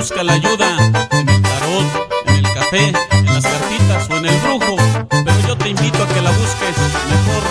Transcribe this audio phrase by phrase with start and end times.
[0.00, 0.78] busca la ayuda
[1.10, 1.84] en el tarot,
[2.24, 4.76] en el café, en las cartitas o en el brujo.
[5.10, 6.76] Pero yo te invito a que la busques
[7.10, 7.42] mejor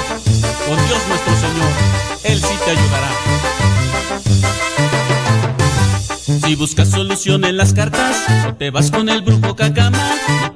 [0.65, 1.71] con Dios nuestro Señor.
[2.23, 3.09] Él sí te ayudará.
[6.47, 8.25] Si buscas solución en las cartas,
[8.57, 10.01] te vas con el brujo cacama,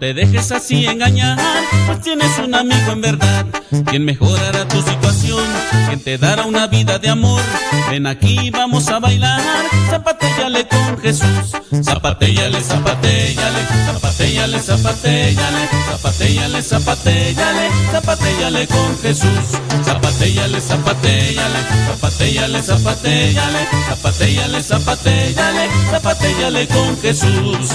[0.04, 1.40] te dejes así engañar,
[1.86, 3.46] pues tienes un amigo en verdad,
[3.90, 5.46] quien mejorará tu situación,
[5.88, 7.42] quien te dará una vida de amor.
[7.90, 9.40] Ven aquí, vamos a bailar,
[9.90, 19.46] zapatéllale con Jesús, zapatéllale, zapatéllale, zapatéllale, zapatéllale, zapatéllale, zapatéllale, zapatéllale con Jesús,
[19.86, 27.70] zapatéllale, zapatéllale, zapatéllale, zapatéllale, zapatéllale, zapatéllale, zapatéllale con Jesús.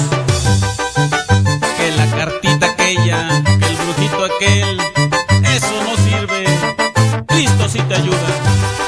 [1.98, 4.80] La cartita aquella, que el brujito aquel,
[5.44, 6.44] eso no sirve.
[7.26, 8.87] Cristo sí te ayuda.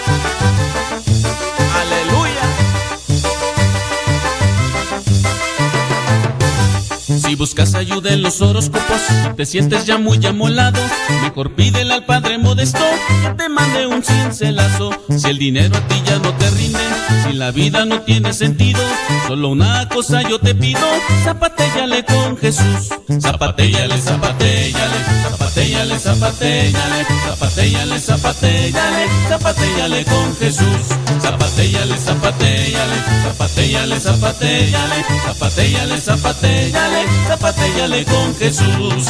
[7.41, 9.01] Buscas ayuda en los horóscopos,
[9.35, 10.79] te sientes ya muy amolado,
[11.23, 12.85] mejor pídele al Padre Modesto
[13.23, 14.91] que te mande un cincelazo.
[15.09, 16.79] Si el dinero a ti ya no te rinde,
[17.27, 18.83] si la vida no tiene sentido,
[19.27, 20.81] solo una cosa yo te pido,
[21.25, 22.91] zapatéllale con Jesús.
[23.19, 30.87] Zapatéllale, zapatéllale, zapatéllale, zapatéllale, zapatéllale, zapatéllale, zapatéllale con Jesús.
[31.23, 39.07] Zapatéllale, zapatéllale, zapatéllale, zapatéllale, zapatéllale, zapatéllale, zapatéllale con Jesús.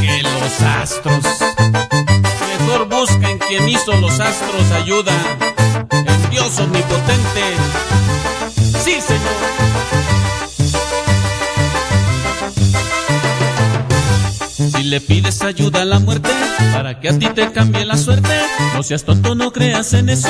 [0.00, 1.24] Que los astros,
[2.58, 5.12] mejor busca en quien hizo los astros ayuda,
[5.90, 7.42] en Dios omnipotente.
[8.82, 9.59] Sí, Señor.
[14.90, 16.30] Le pides ayuda a la muerte
[16.72, 18.34] para que a ti te cambie la suerte,
[18.74, 20.28] no seas tonto, no creas en eso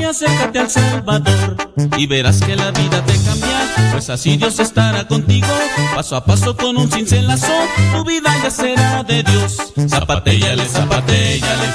[0.00, 1.56] y acércate al Salvador
[1.98, 5.46] y verás que la vida te cambia, pues así Dios estará contigo,
[5.94, 7.52] paso a paso con un cincelazo,
[7.92, 9.58] tu vida ya será de Dios.
[9.86, 11.66] Zapatéllale, zapatéllale,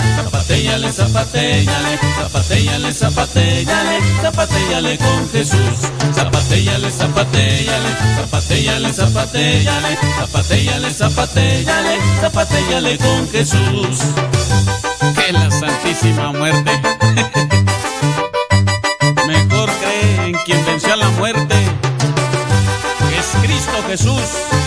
[0.93, 5.89] zapatéllale, zapatéllale, zapatéllale, zapatéllale, con Jesús.
[6.13, 13.99] Zapatéllale, zapatéllale, zapatéllale, zapatéllale, zapatéllale, zapatéllale, zapatéllale con Jesús.
[15.15, 16.71] Que la Santísima Muerte.
[19.27, 21.55] Mejor cree en quien venció a la muerte,
[23.17, 24.62] es Cristo Jesús.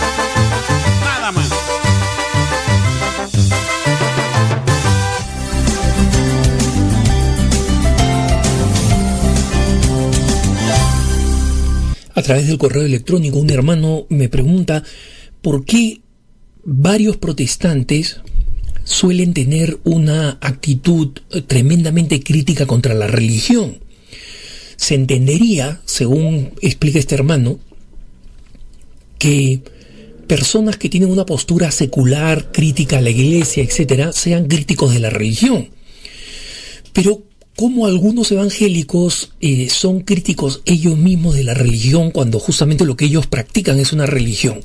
[12.27, 14.83] Través del correo electrónico un hermano me pregunta
[15.41, 16.01] por qué
[16.65, 18.19] varios protestantes
[18.83, 21.13] suelen tener una actitud
[21.47, 23.77] tremendamente crítica contra la religión.
[24.75, 27.59] Se entendería, según explica este hermano,
[29.19, 29.61] que
[30.27, 35.09] personas que tienen una postura secular, crítica a la iglesia, etcétera, sean críticos de la
[35.09, 35.69] religión.
[36.91, 37.23] Pero
[37.57, 43.05] cómo algunos evangélicos eh, son críticos ellos mismos de la religión cuando justamente lo que
[43.05, 44.61] ellos practican es una religión.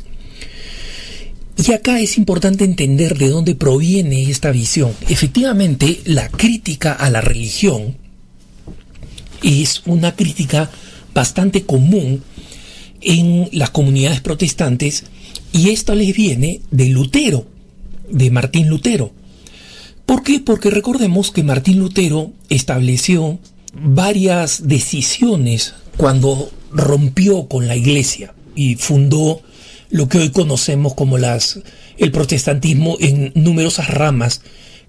[1.56, 4.92] Y acá es importante entender de dónde proviene esta visión.
[5.08, 7.96] Efectivamente, la crítica a la religión
[9.42, 10.70] es una crítica
[11.14, 12.22] bastante común
[13.00, 15.04] en las comunidades protestantes
[15.52, 17.46] y esta les viene de Lutero,
[18.10, 19.12] de Martín Lutero.
[20.06, 20.40] ¿Por qué?
[20.40, 23.38] Porque recordemos que Martín Lutero estableció
[23.72, 29.40] varias decisiones cuando rompió con la iglesia y fundó
[29.90, 31.60] lo que hoy conocemos como las
[31.98, 34.40] el protestantismo en numerosas ramas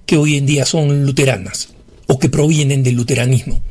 [0.06, 1.70] que hoy en día son luteranas
[2.08, 3.62] o que provienen del luteranismo.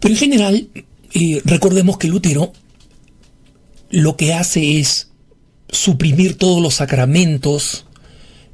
[0.00, 0.68] Pero en general,
[1.14, 2.52] eh, recordemos que Lutero
[3.90, 5.08] lo que hace es
[5.70, 7.86] suprimir todos los sacramentos,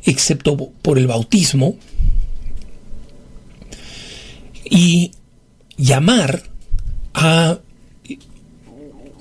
[0.04, 1.76] excepto por el bautismo,
[4.64, 5.12] y
[5.76, 6.42] llamar
[7.14, 7.58] a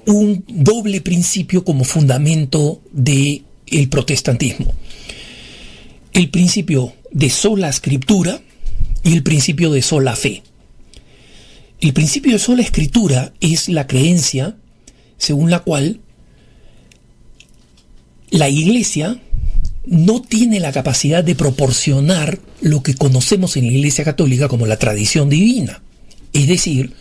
[0.05, 4.73] un doble principio como fundamento de el protestantismo.
[6.11, 8.41] El principio de sola escritura
[9.03, 10.43] y el principio de sola fe.
[11.79, 14.57] El principio de sola escritura es la creencia
[15.17, 15.99] según la cual
[18.29, 19.21] la iglesia
[19.85, 24.77] no tiene la capacidad de proporcionar lo que conocemos en la iglesia católica como la
[24.77, 25.81] tradición divina.
[26.31, 26.93] Es decir,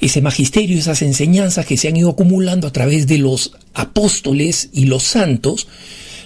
[0.00, 4.86] ese magisterio, esas enseñanzas que se han ido acumulando a través de los apóstoles y
[4.86, 5.68] los santos,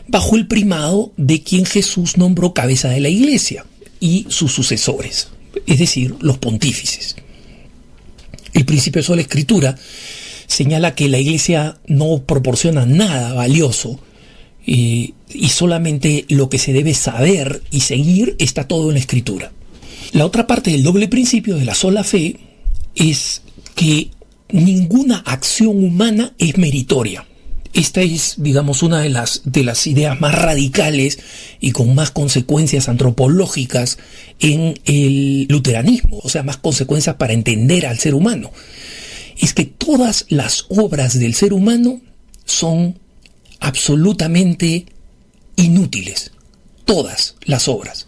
[0.09, 3.65] bajo el primado de quien Jesús nombró cabeza de la iglesia
[4.01, 5.29] y sus sucesores,
[5.67, 7.17] es decir, los pontífices.
[8.53, 9.77] El principio de la escritura
[10.47, 14.01] se señala que la iglesia no proporciona nada valioso
[14.73, 19.53] y solamente lo que se debe saber y seguir está todo en la escritura.
[20.13, 22.37] La otra parte del doble principio de la sola fe
[22.95, 23.43] es
[23.75, 24.11] que
[24.51, 27.27] ninguna acción humana es meritoria.
[27.73, 31.21] Esta es, digamos, una de las, de las ideas más radicales
[31.61, 33.99] y con más consecuencias antropológicas
[34.41, 38.51] en el luteranismo, o sea, más consecuencias para entender al ser humano.
[39.39, 42.01] Es que todas las obras del ser humano
[42.45, 42.99] son
[43.61, 44.87] absolutamente
[45.57, 46.33] inútiles.
[46.85, 48.07] Todas las obras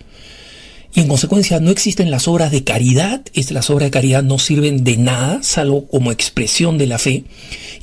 [0.95, 4.85] y en consecuencia no existen las obras de caridad, las obras de caridad no sirven
[4.85, 7.25] de nada, salvo como expresión de la fe,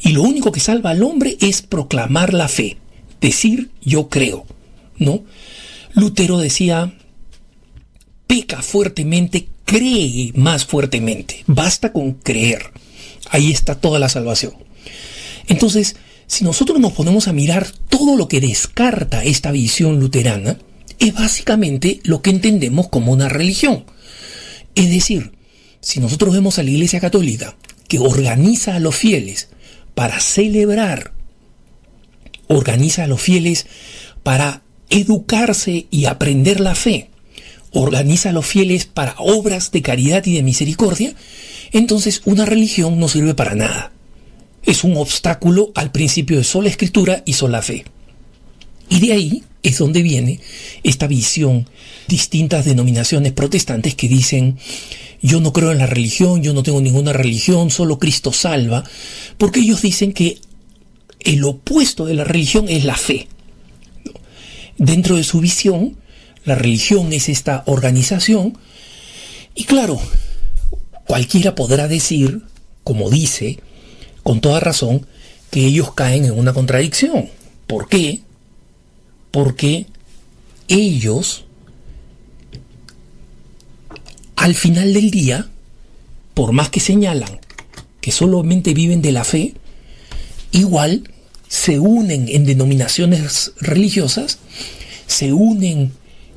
[0.03, 2.77] y lo único que salva al hombre es proclamar la fe,
[3.19, 4.45] decir yo creo,
[4.97, 5.23] ¿no?
[5.93, 6.93] Lutero decía,
[8.27, 12.71] peca fuertemente, cree más fuertemente, basta con creer,
[13.31, 14.53] ahí está toda la salvación.
[15.47, 15.95] Entonces,
[16.29, 20.59] si nosotros nos ponemos a mirar todo lo que descarta esta visión luterana,
[20.99, 23.85] es básicamente lo que entendemos como una religión.
[24.75, 25.31] Es decir,
[25.81, 29.49] si nosotros vemos a la Iglesia Católica que organiza a los fieles
[29.95, 31.13] para celebrar,
[32.47, 33.65] organiza a los fieles
[34.21, 34.61] para
[34.91, 37.09] educarse y aprender la fe,
[37.73, 41.15] organiza a los fieles para obras de caridad y de misericordia,
[41.71, 43.93] entonces una religión no sirve para nada.
[44.63, 47.85] Es un obstáculo al principio de sola escritura y sola fe.
[48.89, 50.39] Y de ahí es donde viene
[50.83, 51.67] esta visión,
[52.07, 54.57] distintas denominaciones protestantes que dicen,
[55.21, 58.83] yo no creo en la religión, yo no tengo ninguna religión, solo Cristo salva,
[59.37, 60.39] porque ellos dicen que
[61.19, 63.27] el opuesto de la religión es la fe.
[64.77, 65.97] Dentro de su visión,
[66.45, 68.57] la religión es esta organización,
[69.55, 69.99] y claro,
[71.05, 72.43] cualquiera podrá decir,
[72.85, 73.59] como dice,
[74.29, 75.07] con toda razón,
[75.49, 77.29] que ellos caen en una contradicción.
[77.65, 78.21] ¿Por qué?
[79.31, 79.87] porque
[80.67, 81.45] ellos,
[84.35, 85.49] al final del día,
[86.35, 87.39] por más que señalan
[88.01, 89.55] que solamente viven de la fe,
[90.51, 91.11] igual
[91.47, 94.37] se unen en denominaciones religiosas,
[95.07, 95.91] se unen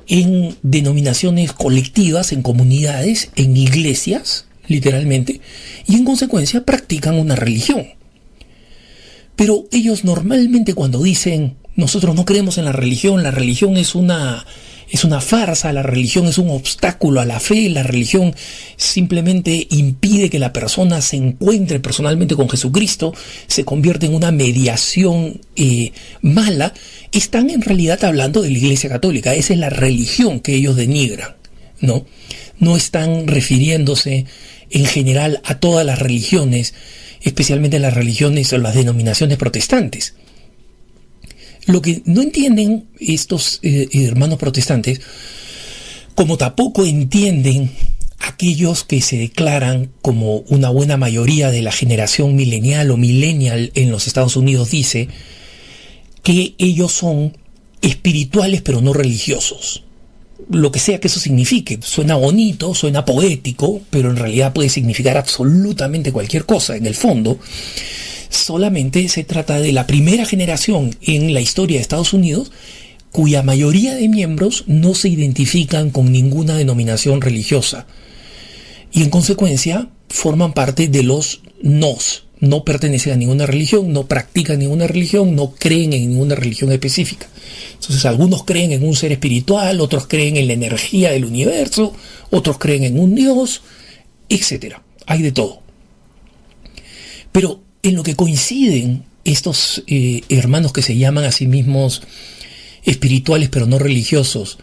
[0.08, 5.40] en denominaciones colectivas, en comunidades, en iglesias, literalmente,
[5.86, 7.86] y en consecuencia practican una religión.
[9.36, 14.44] Pero ellos normalmente cuando dicen nosotros no creemos en la religión, la religión es una
[14.90, 18.34] es una farsa, la religión es un obstáculo a la fe, la religión
[18.76, 23.14] simplemente impide que la persona se encuentre personalmente con Jesucristo,
[23.46, 26.74] se convierte en una mediación eh, mala,
[27.10, 31.36] están en realidad hablando de la Iglesia Católica, esa es la religión que ellos denigran,
[31.80, 32.04] ¿no?
[32.58, 34.26] No están refiriéndose
[34.72, 36.74] en general a todas las religiones,
[37.20, 40.14] especialmente las religiones o las denominaciones protestantes.
[41.66, 45.00] Lo que no entienden estos eh, hermanos protestantes,
[46.14, 47.70] como tampoco entienden
[48.18, 53.90] aquellos que se declaran como una buena mayoría de la generación milenial o millennial en
[53.90, 55.08] los Estados Unidos dice,
[56.22, 57.36] que ellos son
[57.80, 59.84] espirituales pero no religiosos.
[60.50, 65.16] Lo que sea que eso signifique, suena bonito, suena poético, pero en realidad puede significar
[65.16, 67.38] absolutamente cualquier cosa en el fondo.
[68.28, 72.50] Solamente se trata de la primera generación en la historia de Estados Unidos
[73.12, 77.86] cuya mayoría de miembros no se identifican con ninguna denominación religiosa.
[78.90, 82.24] Y en consecuencia forman parte de los nos.
[82.42, 87.28] No pertenecen a ninguna religión, no practican ninguna religión, no creen en ninguna religión específica.
[87.74, 91.94] Entonces algunos creen en un ser espiritual, otros creen en la energía del universo,
[92.30, 93.62] otros creen en un Dios,
[94.28, 94.78] etc.
[95.06, 95.62] Hay de todo.
[97.30, 102.02] Pero en lo que coinciden estos eh, hermanos que se llaman a sí mismos
[102.82, 104.58] espirituales pero no religiosos,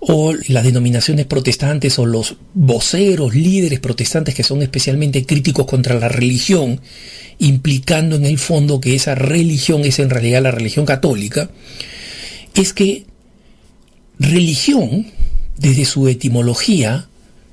[0.00, 6.08] o las denominaciones protestantes o los voceros, líderes protestantes que son especialmente críticos contra la
[6.08, 6.80] religión,
[7.38, 11.50] implicando en el fondo que esa religión es en realidad la religión católica,
[12.54, 13.04] es que
[14.18, 15.06] religión,
[15.56, 17.08] desde su etimología,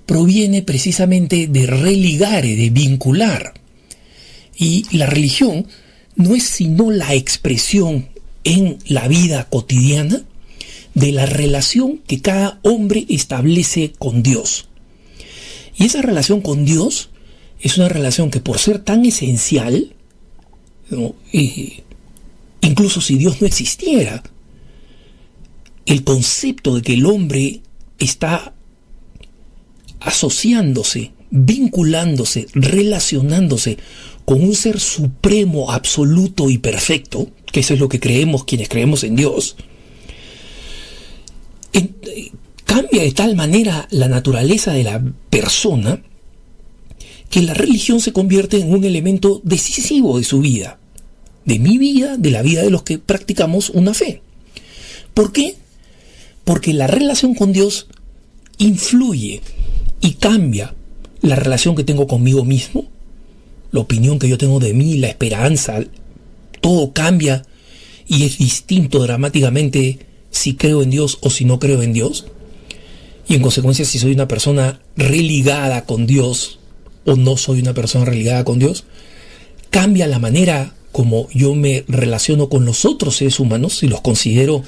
[0.06, 3.54] proviene precisamente de religare, de vincular.
[4.56, 5.68] Y la religión
[6.16, 8.08] no es sino la expresión
[8.44, 10.24] en la vida cotidiana
[10.96, 14.70] de la relación que cada hombre establece con Dios.
[15.78, 17.10] Y esa relación con Dios
[17.60, 19.94] es una relación que por ser tan esencial,
[22.62, 24.24] incluso si Dios no existiera,
[25.86, 27.62] el concepto de que el hombre
[28.00, 28.54] está
[30.00, 33.78] asociándose, vinculándose, relacionándose
[34.24, 39.04] con un ser supremo, absoluto y perfecto, que eso es lo que creemos quienes creemos
[39.04, 39.58] en Dios,
[42.66, 46.02] cambia de tal manera la naturaleza de la persona
[47.30, 50.80] que la religión se convierte en un elemento decisivo de su vida,
[51.46, 54.22] de mi vida, de la vida de los que practicamos una fe.
[55.14, 55.56] ¿Por qué?
[56.44, 57.88] Porque la relación con Dios
[58.58, 59.42] influye
[60.02, 60.76] y cambia
[61.22, 62.86] la relación que tengo conmigo mismo,
[63.72, 65.84] la opinión que yo tengo de mí, la esperanza,
[66.62, 67.44] todo cambia
[68.08, 70.05] y es distinto dramáticamente
[70.36, 72.26] si creo en Dios o si no creo en Dios.
[73.28, 76.60] Y en consecuencia si soy una persona religada con Dios
[77.06, 78.84] o no soy una persona religada con Dios,
[79.70, 84.64] cambia la manera como yo me relaciono con los otros seres humanos, si los considero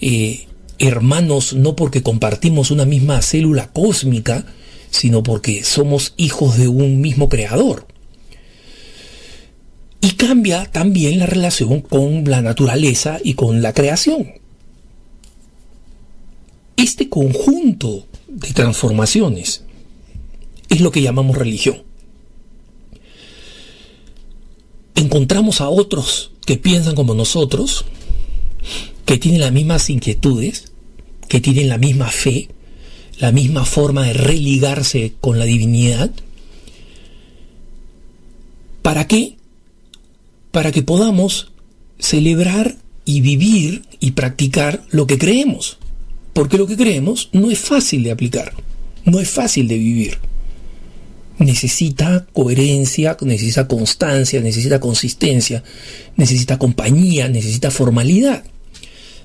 [0.00, 0.46] eh,
[0.78, 4.44] hermanos no porque compartimos una misma célula cósmica,
[4.90, 7.86] sino porque somos hijos de un mismo creador.
[10.00, 14.43] Y cambia también la relación con la naturaleza y con la creación.
[16.76, 19.64] Este conjunto de transformaciones
[20.68, 21.82] es lo que llamamos religión.
[24.94, 27.84] Encontramos a otros que piensan como nosotros,
[29.04, 30.72] que tienen las mismas inquietudes,
[31.28, 32.48] que tienen la misma fe,
[33.18, 36.10] la misma forma de religarse con la divinidad.
[38.82, 39.36] ¿Para qué?
[40.50, 41.52] Para que podamos
[41.98, 45.78] celebrar y vivir y practicar lo que creemos.
[46.34, 48.52] Porque lo que creemos no es fácil de aplicar,
[49.04, 50.18] no es fácil de vivir.
[51.38, 55.62] Necesita coherencia, necesita constancia, necesita consistencia,
[56.16, 58.44] necesita compañía, necesita formalidad.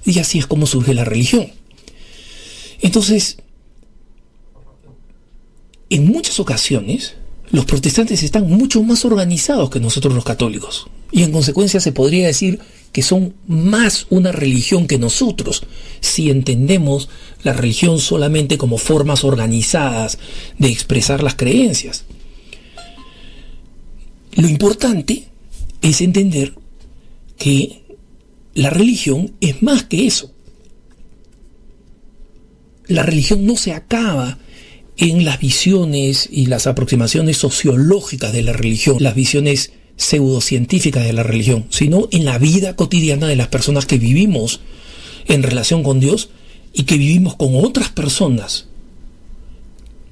[0.06, 1.52] Y así es como surge la religión.
[2.82, 3.38] Entonces,
[5.90, 7.16] en muchas ocasiones,
[7.52, 10.88] los protestantes están mucho más organizados que nosotros los católicos.
[11.12, 12.60] Y en consecuencia se podría decir
[12.92, 15.64] que son más una religión que nosotros,
[16.00, 17.10] si entendemos
[17.44, 20.18] la religión solamente como formas organizadas
[20.58, 22.06] de expresar las creencias.
[24.34, 25.26] Lo importante
[25.82, 26.54] es entender
[27.38, 27.84] que
[28.54, 30.34] la religión es más que eso.
[32.88, 34.40] La religión no se acaba
[34.98, 41.24] en las visiones y las aproximaciones sociológicas de la religión, las visiones pseudocientíficas de la
[41.24, 44.62] religión, sino en la vida cotidiana de las personas que vivimos
[45.28, 46.30] en relación con Dios
[46.74, 48.68] y que vivimos con otras personas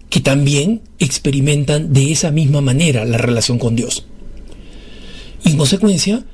[0.10, 4.06] que también experimentan de esa misma manera la relación con Dios.
[5.46, 6.26] Y en consecuencia,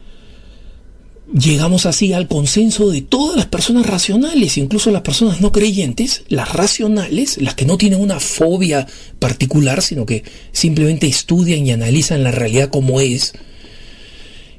[1.33, 6.53] llegamos así al consenso de todas las personas racionales, incluso las personas no creyentes, las
[6.53, 8.87] racionales, las que no tienen una fobia
[9.19, 13.33] particular, sino que simplemente estudian y analizan la realidad como es,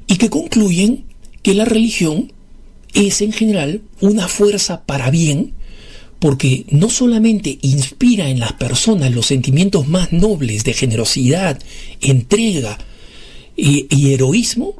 [0.07, 1.05] y que concluyen
[1.41, 2.33] que la religión
[2.93, 5.53] es en general una fuerza para bien,
[6.19, 11.59] porque no solamente inspira en las personas los sentimientos más nobles de generosidad,
[12.01, 12.77] entrega
[13.55, 14.75] y, y heroísmo,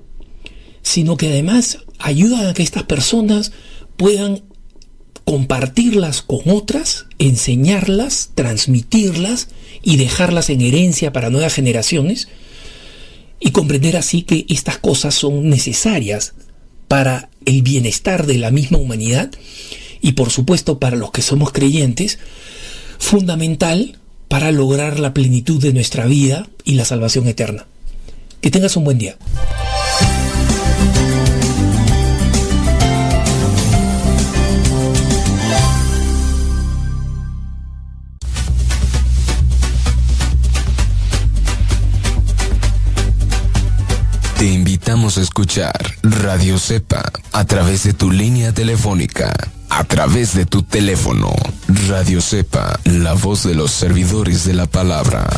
[0.82, 3.52] sino que además ayudan a que estas personas
[3.98, 4.44] puedan
[5.26, 9.50] compartirlas con otras, enseñarlas, transmitirlas
[9.82, 12.28] y dejarlas en herencia para nuevas generaciones
[13.40, 16.34] y comprender así que estas cosas son necesarias
[16.88, 19.32] para el bienestar de la misma humanidad
[20.02, 22.20] y por supuesto para los que somos creyentes,
[23.00, 23.98] fundamental
[24.28, 27.66] para lograr la plenitud de nuestra vida y la salvación eterna.
[28.42, 29.18] Que tengas un buen día.
[44.76, 45.72] Invitamos escuchar
[46.04, 49.34] Radio Cepa a través de tu línea telefónica,
[49.70, 51.34] a través de tu teléfono.
[51.88, 55.30] Radio Cepa, la voz de los servidores de la palabra.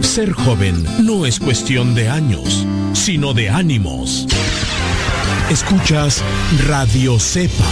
[0.00, 4.26] Ser joven no es cuestión de años, sino de ánimos.
[5.50, 6.20] Escuchas
[6.66, 7.64] Radio Cepa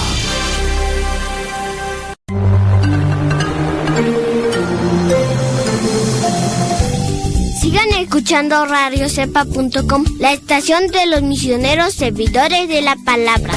[8.12, 13.54] escuchando radiocepa.com, la estación de los misioneros servidores de la palabra.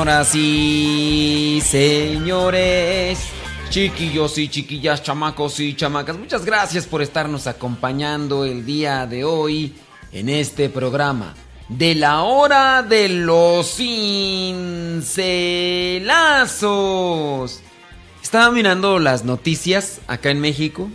[0.00, 3.18] Señoras y señores,
[3.68, 9.74] chiquillos y chiquillas, chamacos y chamacas, muchas gracias por estarnos acompañando el día de hoy
[10.12, 11.34] en este programa
[11.68, 15.10] de la hora de los cincelazos.
[18.22, 20.88] Estaba mirando las noticias acá en México,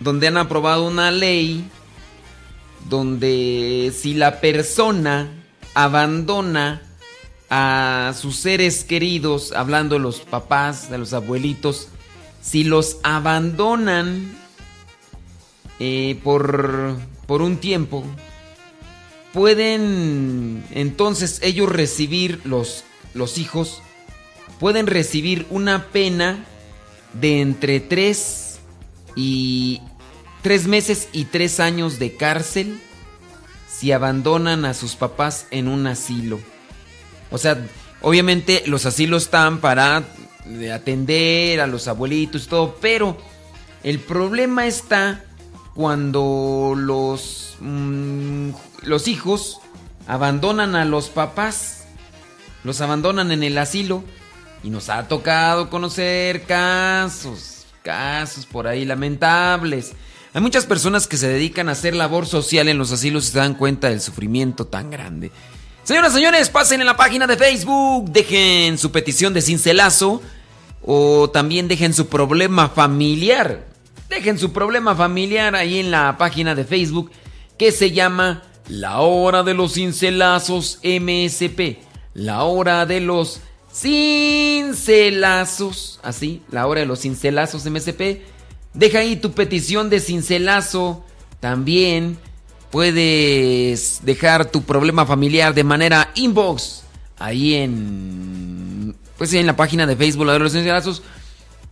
[0.00, 1.64] donde han aprobado una ley
[2.88, 5.28] donde si la persona
[5.74, 6.82] abandona
[7.50, 11.88] a sus seres queridos, hablando de los papás, de los abuelitos,
[12.42, 14.36] si los abandonan
[15.78, 18.04] eh, por, por un tiempo,
[19.32, 22.84] pueden entonces ellos recibir, los,
[23.14, 23.82] los hijos,
[24.58, 26.44] pueden recibir una pena
[27.12, 28.58] de entre tres
[29.14, 29.80] y
[30.42, 32.80] tres meses y tres años de cárcel
[33.68, 36.38] si abandonan a sus papás en un asilo.
[37.30, 37.58] O sea,
[38.02, 40.04] obviamente los asilos están para
[40.72, 43.16] atender a los abuelitos y todo, pero
[43.82, 45.24] el problema está
[45.74, 48.50] cuando los, mm,
[48.82, 49.58] los hijos
[50.06, 51.84] abandonan a los papás,
[52.64, 54.02] los abandonan en el asilo
[54.62, 59.92] y nos ha tocado conocer casos, casos por ahí lamentables.
[60.32, 63.38] Hay muchas personas que se dedican a hacer labor social en los asilos y se
[63.38, 65.30] dan cuenta del sufrimiento tan grande.
[65.86, 70.20] Señoras y señores, pasen en la página de Facebook, dejen su petición de cincelazo
[70.82, 73.64] o también dejen su problema familiar.
[74.08, 77.12] Dejen su problema familiar ahí en la página de Facebook
[77.56, 81.78] que se llama La Hora de los Cincelazos MSP.
[82.14, 83.38] La Hora de los
[83.72, 84.80] Cincelazos.
[86.02, 88.22] Así, la Hora de los Cincelazos MSP.
[88.74, 91.04] Deja ahí tu petición de cincelazo
[91.38, 92.18] también
[92.76, 96.82] Puedes dejar tu problema familiar de manera inbox
[97.18, 101.02] ahí en pues en la página de Facebook de los Cincelazos.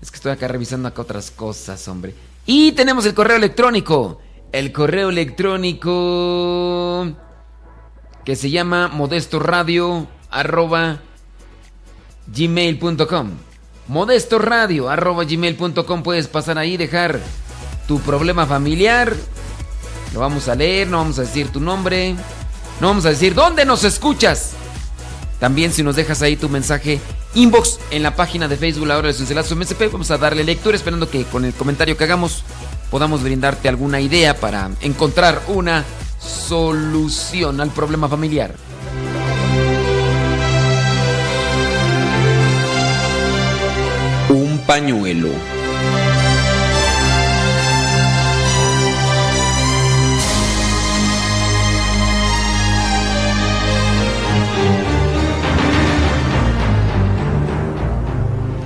[0.00, 2.14] Es que estoy acá revisando acá otras cosas, hombre.
[2.46, 4.18] Y tenemos el correo electrónico.
[4.50, 7.12] El correo electrónico
[8.24, 11.00] que se llama modestoradio arroba
[12.28, 13.30] gmail.com
[13.88, 17.20] modestoradio arroba gmail.com puedes pasar ahí dejar
[17.86, 19.14] tu problema familiar
[20.14, 22.14] lo vamos a leer, no vamos a decir tu nombre,
[22.80, 24.52] no vamos a decir dónde nos escuchas.
[25.40, 27.00] También si nos dejas ahí tu mensaje
[27.34, 30.76] inbox en la página de Facebook La Hora de Cincelazo MSP, vamos a darle lectura
[30.76, 32.44] esperando que con el comentario que hagamos
[32.90, 35.84] podamos brindarte alguna idea para encontrar una
[36.20, 38.54] solución al problema familiar.
[44.28, 45.53] Un pañuelo.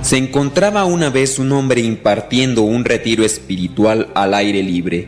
[0.09, 5.07] Se encontraba una vez un hombre impartiendo un retiro espiritual al aire libre.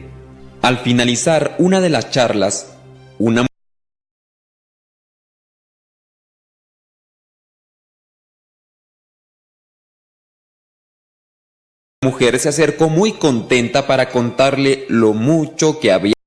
[0.62, 2.78] Al finalizar una de las charlas,
[3.18, 3.48] una
[12.04, 16.21] mujer se acercó muy contenta para contarle lo mucho que había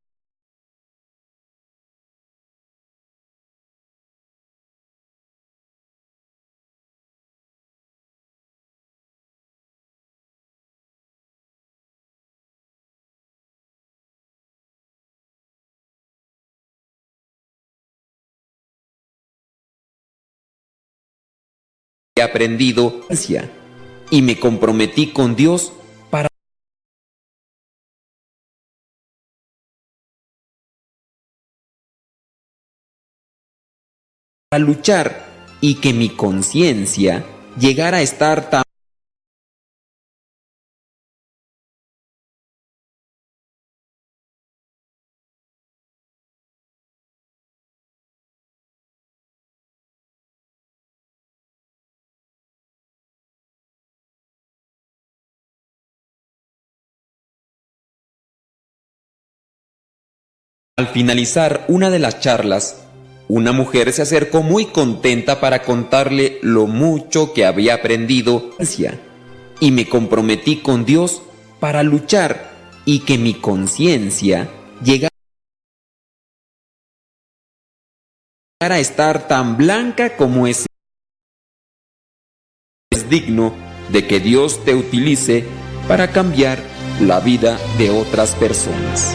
[22.25, 23.07] aprendido
[24.11, 25.73] y me comprometí con Dios
[26.11, 26.29] para
[34.59, 35.27] luchar
[35.61, 37.25] y que mi conciencia
[37.59, 38.64] llegara a estar tan
[60.77, 62.85] Al finalizar una de las charlas,
[63.29, 68.51] una mujer se acercó muy contenta para contarle lo mucho que había aprendido
[69.61, 71.23] y me comprometí con Dios
[71.61, 72.51] para luchar
[72.85, 74.49] y que mi conciencia
[74.83, 75.11] llegara
[78.61, 80.67] a estar tan blanca como es.
[83.09, 83.55] Digno
[83.93, 85.45] de que Dios te utilice
[85.87, 86.59] para cambiar
[87.01, 89.15] la vida de otras personas.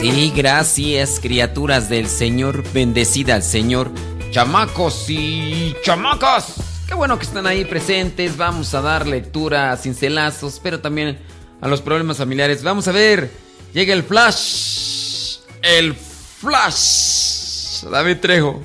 [0.00, 2.64] Sí, gracias, criaturas del Señor.
[2.72, 3.90] Bendecida al Señor.
[4.30, 6.54] Chamacos y chamacas.
[6.88, 8.38] Qué bueno que están ahí presentes.
[8.38, 11.18] Vamos a dar lectura a cincelazos, pero también
[11.60, 12.62] a los problemas familiares.
[12.62, 13.30] Vamos a ver.
[13.74, 15.40] Llega el flash.
[15.60, 17.84] El flash.
[17.84, 18.62] David Trejo.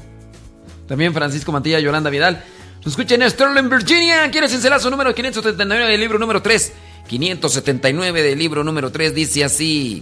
[0.88, 2.45] También Francisco Mantilla, Yolanda Vidal.
[2.78, 4.32] Nos escuchen en Sterling, Virginia.
[4.32, 6.71] ¿Quieres cincelazo número 579 del libro número 3?
[7.10, 10.02] 579 del libro número 3 dice así.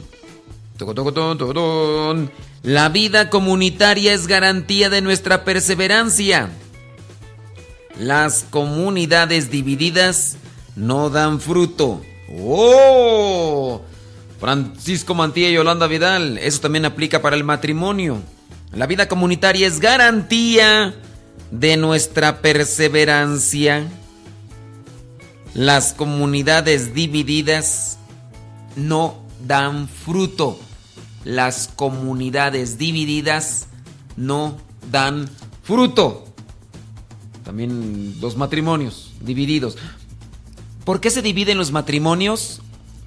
[2.64, 6.50] La vida comunitaria es garantía de nuestra perseverancia.
[8.00, 10.38] Las comunidades divididas
[10.76, 12.02] no dan fruto.
[12.40, 13.82] ¡Oh!
[14.40, 18.22] Francisco Mantilla y Yolanda Vidal, eso también aplica para el matrimonio.
[18.74, 20.96] La vida comunitaria es garantía
[21.52, 23.88] de nuestra perseverancia.
[25.54, 28.00] Las comunidades divididas
[28.76, 30.60] no dan fruto.
[31.26, 33.68] Las comunidades divididas
[34.18, 34.58] no
[34.92, 35.30] dan
[35.64, 36.26] fruto.
[37.44, 39.78] También los matrimonios divididos.
[40.86, 42.62] ¿Por qué se dividen los matrimonios?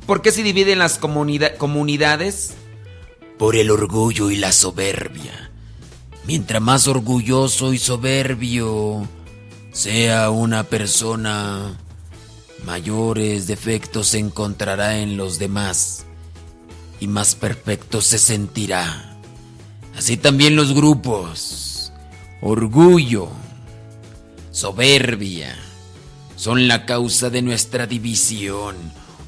[0.07, 2.55] ¿Por qué se dividen las comunidades?
[3.39, 5.51] Por el orgullo y la soberbia.
[6.27, 9.07] Mientras más orgulloso y soberbio
[9.73, 11.77] sea una persona,
[12.65, 16.06] mayores defectos encontrará en los demás
[17.01, 19.17] y más perfecto se sentirá.
[19.97, 21.93] Así también los grupos.
[22.43, 23.29] Orgullo,
[24.51, 25.57] soberbia,
[26.37, 28.77] son la causa de nuestra división.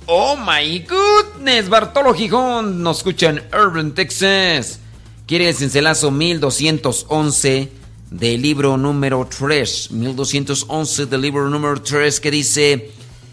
[0.06, 4.80] Oh my goodness, Bartolo Gijón nos escucha en Urban, Texas.
[5.26, 7.72] Quiere el cincelazo 1211
[8.10, 9.90] del libro número 3.
[9.90, 12.90] 1211 del libro número 3 que dice,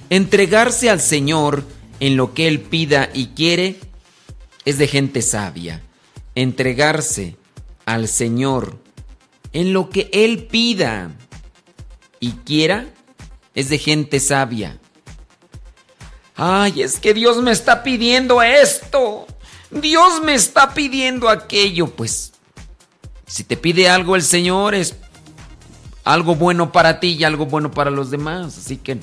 [0.10, 1.64] entregarse al Señor
[2.00, 3.80] en lo que Él pida y quiere
[4.66, 5.82] es de gente sabia.
[6.34, 7.38] Entregarse
[7.86, 8.78] al Señor
[9.54, 11.12] en lo que Él pida
[12.20, 12.88] y quiera
[13.54, 14.78] es de gente sabia.
[16.36, 19.26] Ay, es que Dios me está pidiendo esto.
[19.72, 21.88] Dios me está pidiendo aquello.
[21.88, 22.34] Pues,
[23.26, 24.96] si te pide algo el Señor es
[26.04, 28.58] algo bueno para ti y algo bueno para los demás.
[28.58, 29.00] Así que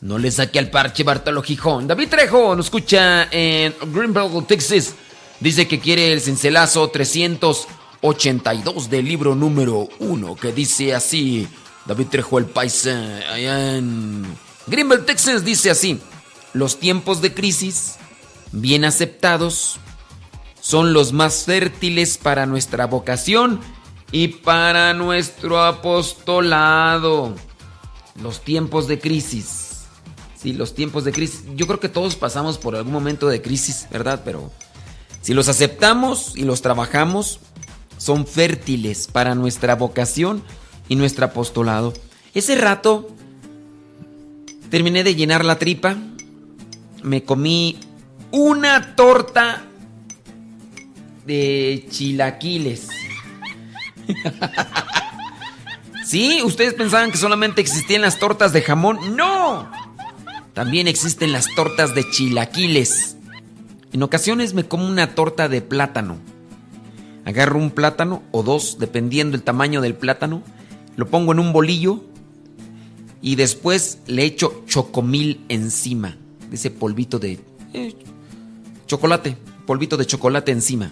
[0.00, 1.86] no le saque al parche Bartolo Gijón.
[1.86, 4.94] David Trejo nos escucha en Greenville, Texas.
[5.40, 11.48] Dice que quiere el cincelazo 382 del libro número 1, que dice así.
[11.86, 14.26] David Trejo, el paisa, en
[14.66, 16.00] Greenville, Texas, dice así.
[16.52, 17.96] Los tiempos de crisis,
[18.52, 19.78] bien aceptados,
[20.60, 23.60] son los más fértiles para nuestra vocación
[24.10, 27.34] y para nuestro apostolado.
[28.20, 29.65] Los tiempos de crisis
[30.52, 31.42] Los tiempos de crisis.
[31.54, 34.22] Yo creo que todos pasamos por algún momento de crisis, ¿verdad?
[34.24, 34.50] Pero
[35.22, 37.40] si los aceptamos y los trabajamos,
[37.98, 40.42] son fértiles para nuestra vocación
[40.88, 41.92] y nuestro apostolado.
[42.34, 43.08] Ese rato
[44.70, 45.96] terminé de llenar la tripa,
[47.02, 47.78] me comí
[48.30, 49.64] una torta
[51.24, 52.88] de chilaquiles.
[56.04, 56.40] ¿Sí?
[56.44, 59.16] ¿Ustedes pensaban que solamente existían las tortas de jamón?
[59.16, 59.68] ¡No!
[60.56, 63.18] También existen las tortas de chilaquiles.
[63.92, 66.16] En ocasiones me como una torta de plátano.
[67.26, 70.42] Agarro un plátano o dos, dependiendo el tamaño del plátano,
[70.96, 72.04] lo pongo en un bolillo
[73.20, 76.16] y después le echo chocomil encima,
[76.50, 77.38] ese polvito de
[77.74, 77.94] eh,
[78.86, 80.90] chocolate, polvito de chocolate encima.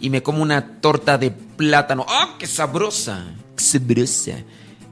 [0.00, 2.06] Y me como una torta de plátano.
[2.08, 3.26] ¡Ah, qué sabrosa!
[3.54, 4.42] ¡Qué sabrosa!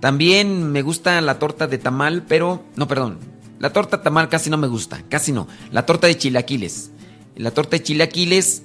[0.01, 3.19] También me gusta la torta de tamal, pero no, perdón.
[3.59, 5.49] La torta tamal casi no me gusta, casi no.
[5.73, 6.91] La torta de chilaquiles.
[7.37, 8.63] La torta de chilaquiles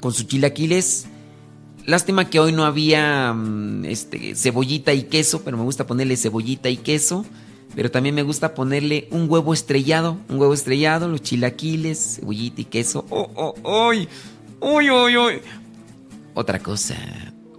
[0.00, 1.06] con su chilaquiles.
[1.86, 6.68] Lástima que hoy no había mm, este, cebollita y queso, pero me gusta ponerle cebollita
[6.68, 7.24] y queso.
[7.74, 12.64] Pero también me gusta ponerle un huevo estrellado, un huevo estrellado, los chilaquiles, cebollita y
[12.66, 13.06] queso.
[13.08, 14.08] ¡Oh, oh, uy!
[14.60, 15.40] ¡Uy, uy, uy!
[16.34, 16.96] Otra cosa.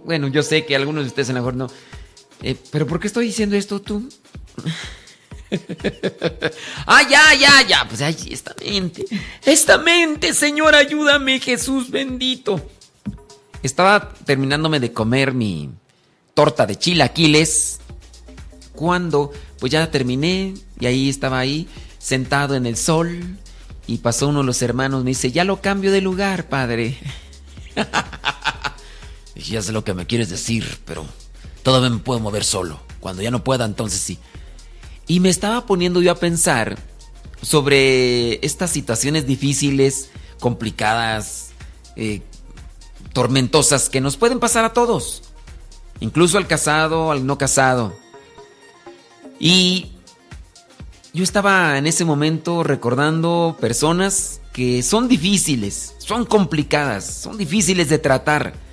[0.04, 1.66] Bueno, yo sé que algunos de ustedes a lo mejor no.
[2.46, 4.06] Eh, ¿Pero por qué estoy diciendo esto tú?
[6.86, 7.88] ah, ya, ya, ya.
[7.88, 9.06] Pues ay, esta mente.
[9.46, 12.60] Esta mente, Señor, ayúdame, Jesús bendito.
[13.62, 15.70] Estaba terminándome de comer mi
[16.34, 17.80] torta de chilaquiles.
[18.74, 21.66] Cuando, pues ya terminé y ahí estaba ahí,
[21.98, 23.38] sentado en el sol.
[23.86, 26.98] Y pasó uno de los hermanos, me dice, ya lo cambio de lugar, padre.
[29.34, 31.06] Dije, ya sé lo que me quieres decir, pero
[31.64, 32.78] todavía me puedo mover solo.
[33.00, 34.18] Cuando ya no pueda, entonces sí.
[35.08, 36.78] Y me estaba poniendo yo a pensar
[37.42, 41.50] sobre estas situaciones difíciles complicadas,
[41.96, 42.22] eh,
[43.12, 45.22] tormentosas que nos pueden pasar a todos,
[46.00, 47.94] incluso al casado, al no casado.
[49.38, 49.92] Y
[51.12, 57.98] yo estaba en ese momento recordando personas que son difíciles, son complicadas, son difíciles de
[57.98, 58.63] tratar.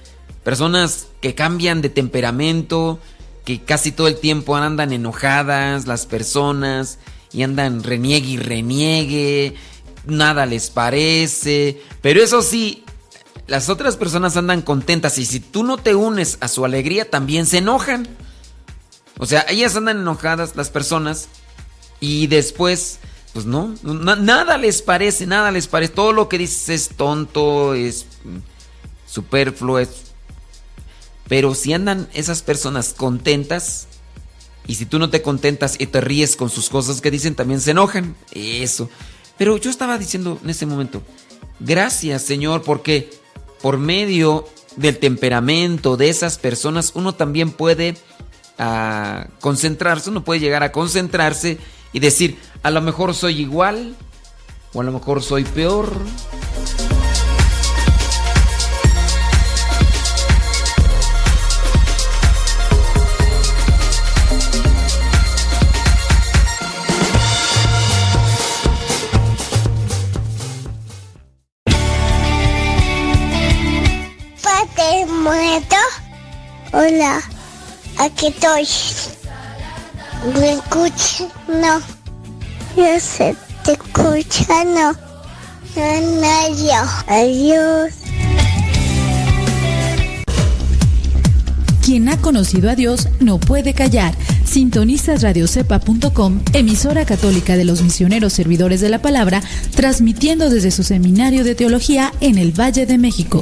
[0.43, 2.99] Personas que cambian de temperamento,
[3.45, 6.99] que casi todo el tiempo andan enojadas, las personas,
[7.31, 9.55] y andan reniegue y reniegue,
[10.05, 11.81] nada les parece.
[12.01, 12.83] Pero eso sí,
[13.47, 17.45] las otras personas andan contentas y si tú no te unes a su alegría, también
[17.45, 18.07] se enojan.
[19.17, 21.29] O sea, ellas andan enojadas, las personas,
[21.99, 22.99] y después,
[23.33, 25.93] pues no, nada les parece, nada les parece.
[25.93, 28.07] Todo lo que dices es tonto, es
[29.05, 30.10] superfluo, es...
[31.31, 33.87] Pero si andan esas personas contentas,
[34.67, 37.61] y si tú no te contentas y te ríes con sus cosas que dicen, también
[37.61, 38.17] se enojan.
[38.33, 38.89] Eso.
[39.37, 41.01] Pero yo estaba diciendo en ese momento,
[41.61, 43.11] gracias Señor, porque
[43.61, 47.95] por medio del temperamento de esas personas uno también puede
[48.57, 51.59] ah, concentrarse, uno puede llegar a concentrarse
[51.93, 53.95] y decir, a lo mejor soy igual
[54.73, 55.93] o a lo mejor soy peor.
[76.73, 77.21] Hola,
[77.97, 78.65] aquí estoy.
[80.39, 81.27] ¿Me escucha?
[81.49, 81.81] No.
[82.77, 84.93] Yo sé, te escucha, no.
[85.75, 86.81] No, yo.
[87.07, 87.93] Adiós.
[91.83, 94.15] Quien ha conocido a Dios no puede callar.
[94.45, 99.41] Sintonizas radiocepa.com, emisora católica de los misioneros servidores de la palabra,
[99.75, 103.41] transmitiendo desde su seminario de teología en el Valle de México.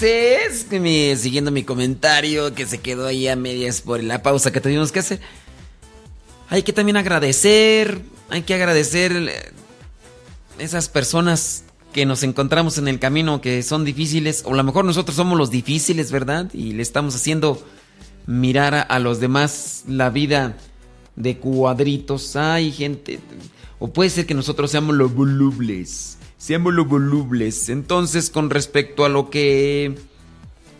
[0.00, 4.92] Entonces, siguiendo mi comentario que se quedó ahí a medias por la pausa que tuvimos
[4.92, 5.20] que hacer,
[6.48, 9.50] hay que también agradecer, hay que agradecer eh,
[10.60, 14.84] esas personas que nos encontramos en el camino que son difíciles, o a lo mejor
[14.84, 16.48] nosotros somos los difíciles, ¿verdad?
[16.52, 17.60] Y le estamos haciendo
[18.24, 20.56] mirar a, a los demás la vida
[21.16, 22.36] de cuadritos.
[22.36, 23.18] Ay, gente,
[23.80, 27.68] o puede ser que nosotros seamos los volubles seamos volubles.
[27.68, 29.98] Entonces, con respecto a lo que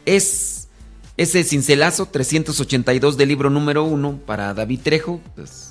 [0.07, 0.69] es
[1.17, 5.71] ese cincelazo 382 del libro número 1 para David Trejo, pues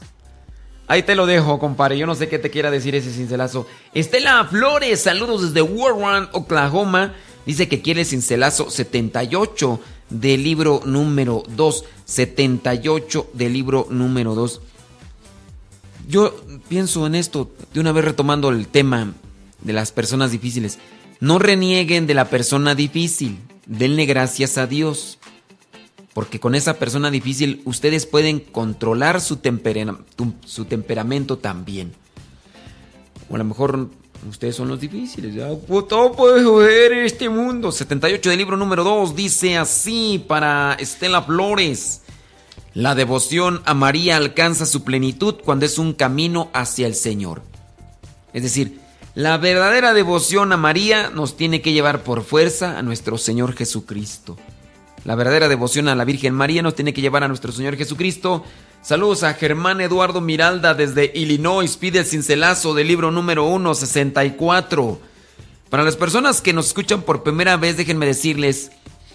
[0.88, 1.98] ahí te lo dejo, compadre.
[1.98, 3.66] Yo no sé qué te quiera decir ese cincelazo.
[3.94, 7.16] Estela Flores, saludos desde Warren, Oklahoma.
[7.46, 11.86] Dice que quiere el cincelazo 78 del libro número 2.
[12.04, 14.62] 78 del libro número 2.
[16.10, 16.36] Yo
[16.68, 19.14] pienso en esto, de una vez retomando el tema
[19.62, 20.80] de las personas difíciles.
[21.20, 23.40] No renieguen de la persona difícil.
[23.66, 25.20] Denle gracias a Dios.
[26.14, 29.40] Porque con esa persona difícil ustedes pueden controlar su,
[30.46, 31.94] su temperamento también.
[33.30, 33.90] O a lo mejor
[34.28, 35.36] ustedes son los difíciles.
[35.36, 37.72] Ya, pues, todo puede joder este mundo.
[37.72, 42.02] 78 del libro número 2 dice así para Estela Flores.
[42.74, 47.42] La devoción a María alcanza su plenitud cuando es un camino hacia el Señor.
[48.34, 48.80] Es decir,
[49.18, 54.38] la verdadera devoción a María nos tiene que llevar por fuerza a nuestro Señor Jesucristo.
[55.06, 58.46] La verdadera devoción a la Virgen María nos tiene que llevar a nuestro Señor Jesucristo.
[58.84, 61.78] Saludos a Germán Eduardo Miralda desde Illinois.
[61.78, 65.00] Pide el cincelazo del libro número 1, 64.
[65.72, 68.70] Para las personas que nos escuchan por primera vez, déjenme decirles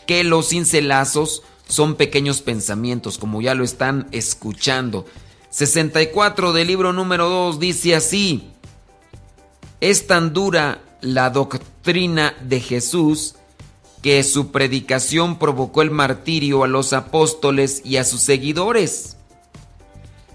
[0.08, 5.06] que los cincelazos son pequeños pensamientos, como ya lo están escuchando.
[5.50, 8.48] 64 del libro número 2 dice así,
[9.82, 13.34] es tan dura la doctrina de Jesús
[14.00, 19.16] que su predicación provocó el martirio a los apóstoles y a sus seguidores.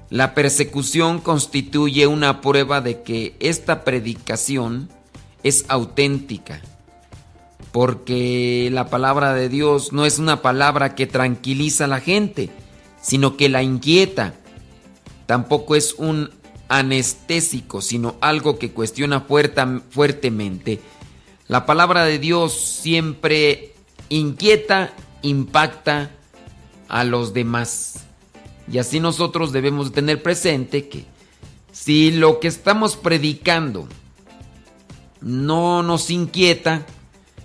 [0.10, 4.90] La persecución constituye una prueba de que esta predicación
[5.44, 6.62] es auténtica,
[7.72, 12.50] porque la palabra de Dios no es una palabra que tranquiliza a la gente,
[13.02, 14.34] sino que la inquieta.
[15.26, 16.32] Tampoco es un
[16.70, 20.80] anestésico, sino algo que cuestiona fuertemente.
[21.48, 23.74] La palabra de Dios siempre
[24.10, 26.12] inquieta, impacta
[26.88, 28.06] a los demás.
[28.72, 31.06] Y así nosotros debemos tener presente que
[31.72, 33.88] si lo que estamos predicando
[35.22, 36.86] no nos inquieta,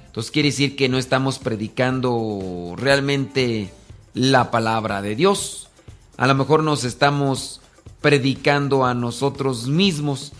[0.06, 3.70] entonces quiere decir que no estamos predicando realmente
[4.14, 5.68] la palabra de Dios.
[6.16, 7.61] A lo mejor nos estamos
[8.02, 10.32] predicando a nosotros mismos.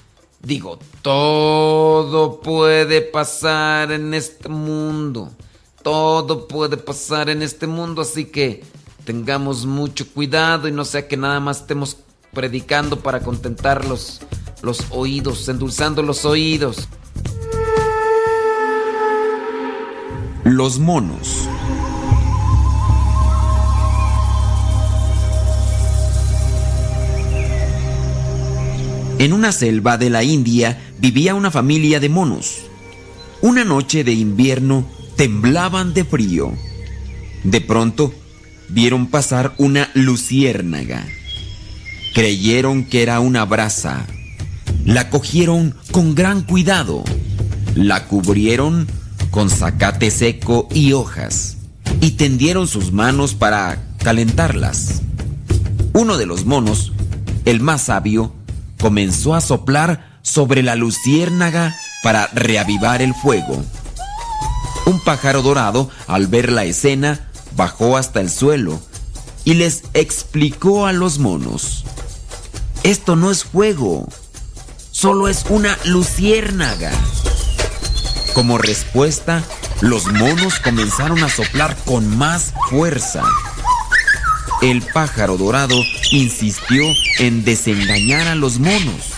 [0.43, 5.31] Digo, todo puede pasar en este mundo.
[5.83, 8.63] Todo puede pasar en este mundo, así que
[9.05, 11.97] tengamos mucho cuidado y no sea que nada más estemos
[12.33, 14.21] predicando para contentar los,
[14.63, 16.89] los oídos, endulzando los oídos.
[20.45, 21.49] Los monos.
[29.23, 32.63] En una selva de la India vivía una familia de monos.
[33.41, 36.53] Una noche de invierno temblaban de frío.
[37.45, 38.13] De pronto,
[38.69, 41.07] vieron pasar una luciérnaga.
[42.15, 44.09] Creyeron que era una brasa.
[44.85, 47.05] La cogieron con gran cuidado.
[47.77, 48.89] La cubrieron
[49.31, 51.59] con zacate seco y hojas
[52.01, 55.01] y tendieron sus manos para calentarlas.
[55.93, 56.91] Uno de los monos,
[57.45, 58.35] el más sabio,
[58.83, 63.65] comenzó a soplar sobre la luciérnaga para reavivar el fuego.
[64.85, 68.83] Un pájaro dorado, al ver la escena, bajó hasta el suelo
[69.45, 71.85] y les explicó a los monos,
[72.83, 74.09] esto no es fuego,
[74.91, 76.91] solo es una luciérnaga.
[78.35, 79.45] Como respuesta,
[79.81, 83.23] los monos comenzaron a soplar con más fuerza.
[84.63, 85.77] El pájaro dorado
[86.13, 86.83] insistió
[87.19, 89.13] en desengañar a los monos.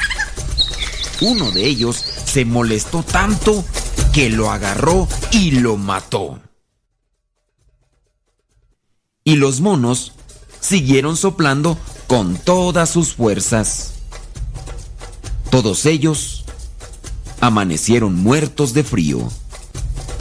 [1.20, 3.64] Uno de ellos se molestó tanto
[4.12, 6.40] que lo agarró y lo mató
[9.24, 10.12] y los monos
[10.60, 13.94] siguieron soplando con todas sus fuerzas.
[15.50, 16.44] Todos ellos
[17.40, 19.30] amanecieron muertos de frío,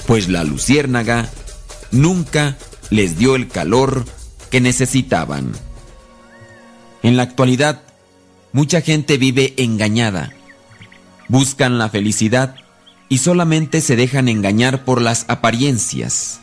[0.07, 1.29] pues la luciérnaga
[1.91, 2.57] nunca
[2.89, 4.05] les dio el calor
[4.53, 5.51] que necesitaban.
[7.01, 7.81] En la actualidad,
[8.51, 10.31] mucha gente vive engañada.
[11.27, 12.53] Buscan la felicidad
[13.09, 16.39] y solamente se dejan engañar por las apariencias.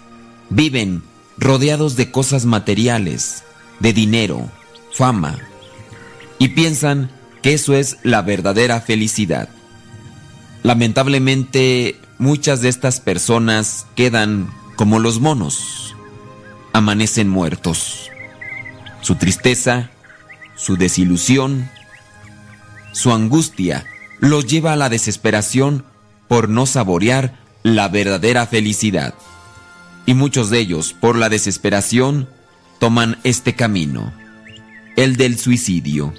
[0.49, 1.05] Viven
[1.38, 3.44] rodeados de cosas materiales,
[3.79, 4.51] de dinero,
[4.92, 5.38] fama,
[6.40, 9.49] y piensan que eso es la verdadera felicidad.
[10.64, 15.89] Lamentablemente, muchas de estas personas quedan como los monos,
[16.72, 18.11] amanecen muertos.
[19.00, 19.90] Su tristeza,
[20.56, 21.70] su desilusión,
[22.92, 23.87] su angustia
[24.18, 25.85] los lleva a la desesperación
[26.28, 29.14] por no saborear la verdadera felicidad
[30.06, 32.28] y muchos de ellos, por la desesperación,
[32.78, 34.12] toman este camino,
[34.97, 36.12] el del suicidio.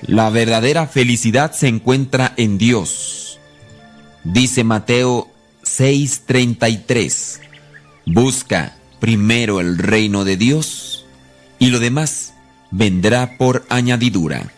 [0.00, 3.38] La verdadera felicidad se encuentra en Dios.
[4.24, 5.30] Dice Mateo
[5.64, 7.40] 6:33,
[8.06, 11.04] busca primero el reino de Dios
[11.58, 12.34] y lo demás
[12.70, 14.52] vendrá por añadidura.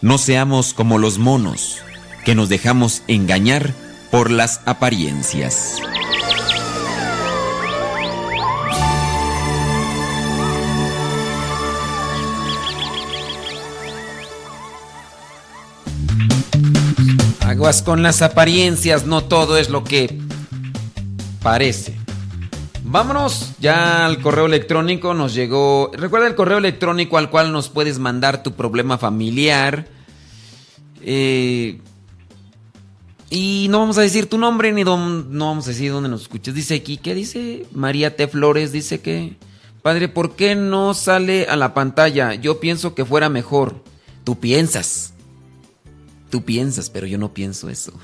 [0.00, 1.78] No seamos como los monos,
[2.24, 3.74] que nos dejamos engañar
[4.10, 5.76] por las apariencias.
[17.40, 20.18] Aguas con las apariencias, no todo es lo que
[21.40, 22.03] parece.
[22.86, 25.90] Vámonos ya al correo electrónico, nos llegó...
[25.94, 29.88] Recuerda el correo electrónico al cual nos puedes mandar tu problema familiar.
[31.00, 31.80] Eh,
[33.30, 36.54] y no vamos a decir tu nombre ni no vamos a decir dónde nos escuchas.
[36.54, 37.66] Dice aquí, ¿qué dice?
[37.72, 38.28] María T.
[38.28, 39.36] Flores dice que...
[39.80, 42.34] Padre, ¿por qué no sale a la pantalla?
[42.34, 43.82] Yo pienso que fuera mejor.
[44.24, 45.14] Tú piensas.
[46.30, 47.94] Tú piensas, pero yo no pienso eso.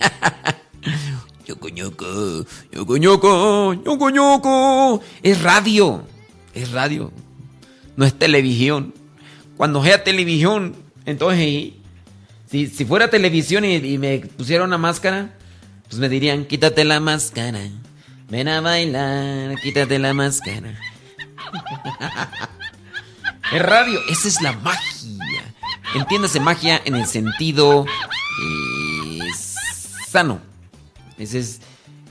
[1.46, 5.00] yo coñoco, yo coñoco, yo coñoco.
[5.22, 6.02] Es radio.
[6.52, 7.12] es radio,
[7.96, 8.92] no es televisión.
[9.56, 10.74] Cuando sea televisión,
[11.04, 11.72] entonces,
[12.50, 15.34] si, si fuera televisión y, me pusiera una máscara,
[15.88, 17.60] pues me dirían, quítate la máscara,
[18.28, 20.76] ven a bailar, quítate la máscara.
[23.52, 25.54] es radio, esa es la magia.
[25.94, 27.86] Entiéndase magia en el sentido
[28.42, 29.30] eh,
[30.08, 30.40] sano.
[31.18, 31.60] Esa es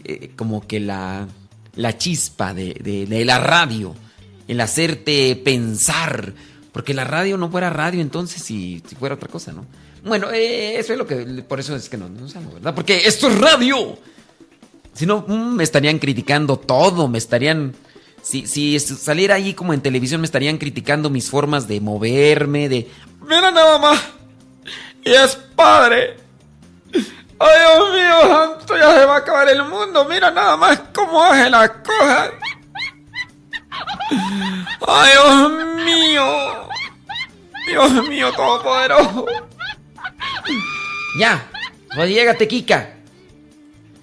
[0.03, 1.27] eh, como que la,
[1.75, 2.73] la chispa de,
[3.09, 3.95] de, la radio,
[4.47, 6.33] el hacerte pensar.
[6.71, 9.65] Porque la radio no fuera radio entonces si, fuera otra cosa, ¿no?
[10.03, 11.15] Bueno, eh, eso es lo que...
[11.47, 12.75] Por eso es que no, no salgo, ¿verdad?
[12.75, 13.97] Porque esto es radio.
[14.93, 17.73] Si no, mm, me estarían criticando todo, me estarían...
[18.21, 22.89] Si, si saliera ahí como en televisión me estarían criticando mis formas de moverme, de...
[23.21, 24.01] Mira nada más.
[25.03, 26.17] Y es padre.
[27.39, 30.05] Ay, Dios mío, santo, ya se va a acabar el mundo.
[30.05, 32.31] Mira nada más cómo hace las cosas.
[34.87, 35.51] Ay, Dios
[35.85, 36.69] mío.
[37.67, 39.25] Dios mío, todopoderoso.
[41.19, 41.49] Ya,
[42.03, 42.91] llégate, Kika.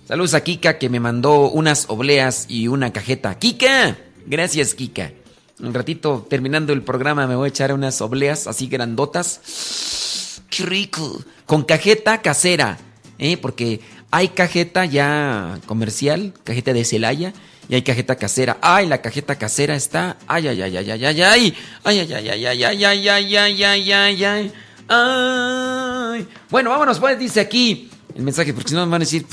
[0.06, 3.38] Saludos a Kika que me mandó unas obleas y una cajeta.
[3.38, 5.12] Kika, gracias, Kika.
[5.60, 10.42] Un ratito terminando el programa me voy a echar unas obleas así grandotas.
[10.50, 11.22] Qué rico.
[11.46, 12.78] Con cajeta casera.
[13.22, 13.36] ¿Eh?
[13.36, 17.32] porque hay cajeta ya comercial, cajeta de Celaya,
[17.68, 18.58] y hay cajeta casera.
[18.60, 20.18] Ay, la cajeta casera está.
[20.26, 21.54] Ay, ay, ay, ay, ay, ay, ay.
[21.84, 24.52] Ay, ay, ay, ay, ay, ay, ay, ay, ay, ay, ay,
[24.88, 26.28] ay.
[26.50, 29.24] Bueno, vámonos, pues, dice aquí el mensaje, porque si no me van a decir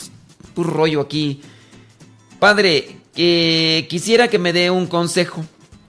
[0.53, 1.41] puro rollo aquí.
[2.37, 5.43] Padre, que quisiera que me dé un consejo.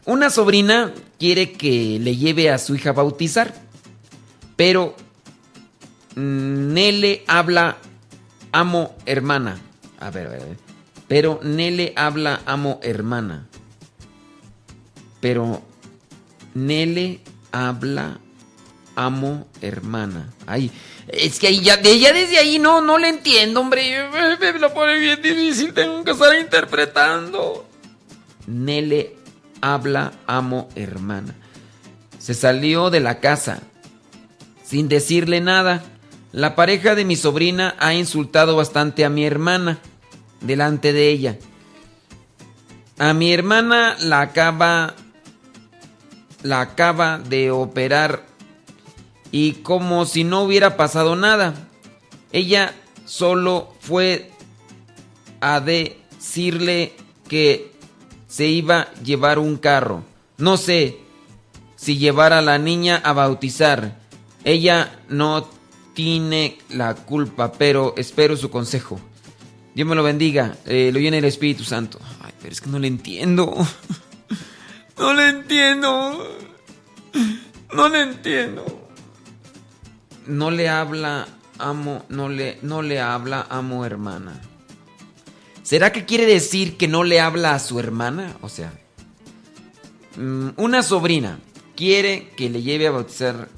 [0.06, 3.54] Una sobrina quiere que le lleve a su hija a bautizar,
[4.56, 4.96] pero
[6.16, 7.76] Nele habla
[8.52, 9.58] amo hermana.
[9.98, 10.56] A ver, a ver, a ver.
[11.08, 13.46] Pero Nele habla amo hermana.
[15.20, 15.62] Pero
[16.54, 17.20] Nele
[17.52, 18.20] habla
[18.96, 20.30] amo hermana.
[20.46, 20.70] Ay,
[21.08, 24.08] es que ahí ya, ya desde ahí no, no le entiendo, hombre.
[24.38, 27.66] Me, lo pone bien difícil, tengo que estar interpretando.
[28.46, 29.16] Nele
[29.60, 31.34] habla amo hermana.
[32.18, 33.62] Se salió de la casa
[34.62, 35.82] sin decirle nada.
[36.32, 39.78] La pareja de mi sobrina ha insultado bastante a mi hermana
[40.40, 41.38] delante de ella.
[42.98, 44.94] A mi hermana la acaba
[46.42, 48.24] la acaba de operar
[49.32, 51.54] y como si no hubiera pasado nada.
[52.32, 52.74] Ella
[53.04, 54.30] solo fue
[55.40, 56.94] a decirle
[57.28, 57.72] que
[58.28, 60.04] se iba a llevar un carro.
[60.38, 60.98] No sé
[61.76, 63.98] si llevar a la niña a bautizar.
[64.44, 65.48] Ella no
[66.00, 68.98] tiene la culpa, pero espero su consejo.
[69.74, 72.00] Dios me lo bendiga, eh, lo llene el Espíritu Santo.
[72.22, 73.54] Ay, pero es que no le entiendo.
[74.96, 76.38] No le entiendo.
[77.74, 78.90] No le entiendo.
[80.26, 81.26] No le habla,
[81.58, 84.38] amo, no le, no le habla, amo, hermana.
[85.62, 88.36] ¿Será que quiere decir que no le habla a su hermana?
[88.42, 88.74] O sea,
[90.18, 91.38] mm, una sobrina
[91.76, 93.48] quiere que le lleve a bautizar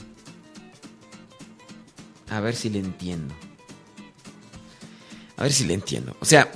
[2.33, 3.35] a ver si le entiendo.
[5.37, 6.17] A ver si le entiendo.
[6.21, 6.51] O sea,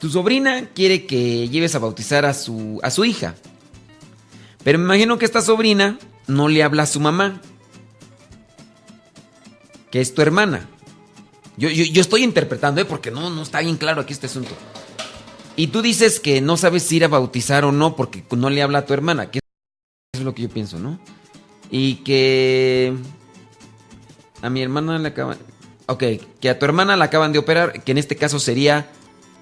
[0.00, 3.36] tu sobrina quiere que lleves a bautizar a su, a su hija.
[4.64, 7.40] Pero me imagino que esta sobrina no le habla a su mamá.
[9.92, 10.68] Que es tu hermana.
[11.56, 12.84] Yo, estoy interpretando, ¿eh?
[12.84, 14.50] porque no, no está bien claro aquí este asunto.
[15.54, 18.80] Y tú dices que no sabes ir a bautizar o no porque no le habla
[18.80, 19.30] a tu hermana.
[19.30, 19.38] Que
[20.12, 20.98] es lo que yo pienso, ¿no?
[21.70, 22.94] Y que
[24.42, 25.38] a mi hermana le acaban...
[25.86, 26.02] Ok,
[26.40, 28.90] que a tu hermana la acaban de operar, que en este caso sería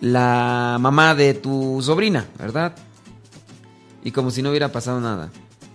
[0.01, 2.77] la mamá de tu sobrina, ¿verdad?
[4.05, 5.31] Y como si no hubiera pasado nada.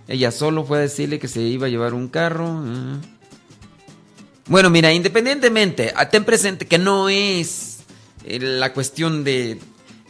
[0.06, 2.62] Ella solo fue a decirle que se iba a llevar un carro.
[2.64, 2.98] ¿eh?
[4.46, 7.80] Bueno, mira, independientemente, ten presente que no es
[8.24, 9.58] eh, la cuestión de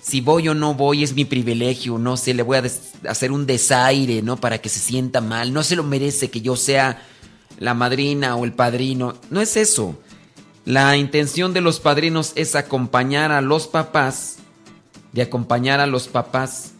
[0.02, 2.62] si voy o no voy, es mi privilegio, no sé, le voy a
[3.08, 4.38] hacer un desaire, ¿no?
[4.38, 7.02] Para que se sienta mal, no se lo merece que yo sea
[7.61, 9.14] la madrina o el padrino.
[9.30, 9.96] No es eso.
[10.64, 14.38] La intención de los padrinos es acompañar a los papás,
[15.12, 16.72] de acompañar a los papás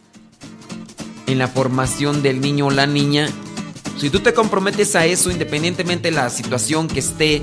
[1.27, 3.29] en la formación del niño o la niña.
[3.97, 7.41] Si tú te comprometes a eso, independientemente de la situación que esté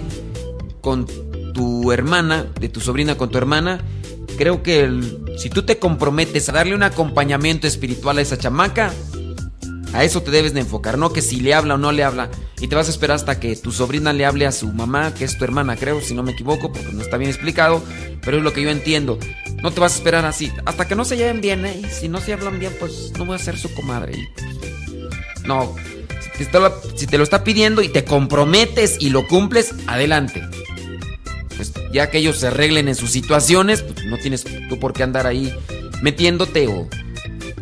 [0.80, 1.06] con
[1.54, 3.80] tu hermana, de tu sobrina con tu hermana,
[4.36, 4.90] creo que
[5.36, 8.92] si tú te comprometes a darle un acompañamiento espiritual a esa chamaca,
[9.92, 12.30] a eso te debes de enfocar, no que si le habla o no le habla.
[12.60, 15.24] Y te vas a esperar hasta que tu sobrina le hable a su mamá, que
[15.24, 17.82] es tu hermana, creo, si no me equivoco, porque no está bien explicado,
[18.22, 19.18] pero es lo que yo entiendo.
[19.62, 20.52] No te vas a esperar así.
[20.64, 21.80] Hasta que no se lleven bien, ¿eh?
[21.82, 24.28] Y si no se hablan bien, pues no voy a ser su comadre.
[25.44, 25.74] no.
[26.36, 30.40] Si te, lo, si te lo está pidiendo y te comprometes y lo cumples, adelante.
[31.56, 35.02] Pues ya que ellos se arreglen en sus situaciones, pues no tienes tú por qué
[35.02, 35.52] andar ahí
[36.00, 36.88] metiéndote o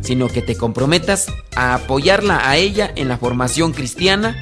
[0.07, 4.37] sino que te comprometas a apoyarla a ella en la formación cristiana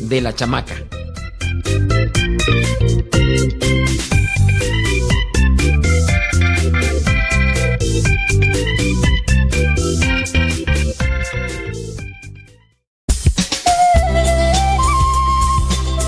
[0.00, 0.76] de la chamaca.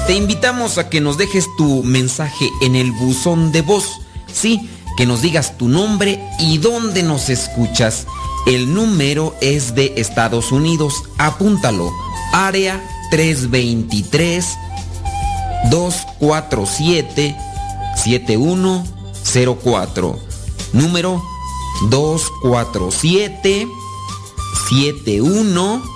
[0.07, 4.01] Te invitamos a que nos dejes tu mensaje en el buzón de voz.
[4.33, 8.07] Sí, que nos digas tu nombre y dónde nos escuchas.
[8.47, 11.03] El número es de Estados Unidos.
[11.19, 11.93] Apúntalo.
[12.33, 12.81] Área
[13.11, 14.57] 323
[15.71, 17.37] 247
[17.97, 20.19] 7104.
[20.73, 21.23] Número
[21.91, 23.69] 247
[24.69, 25.96] 7104.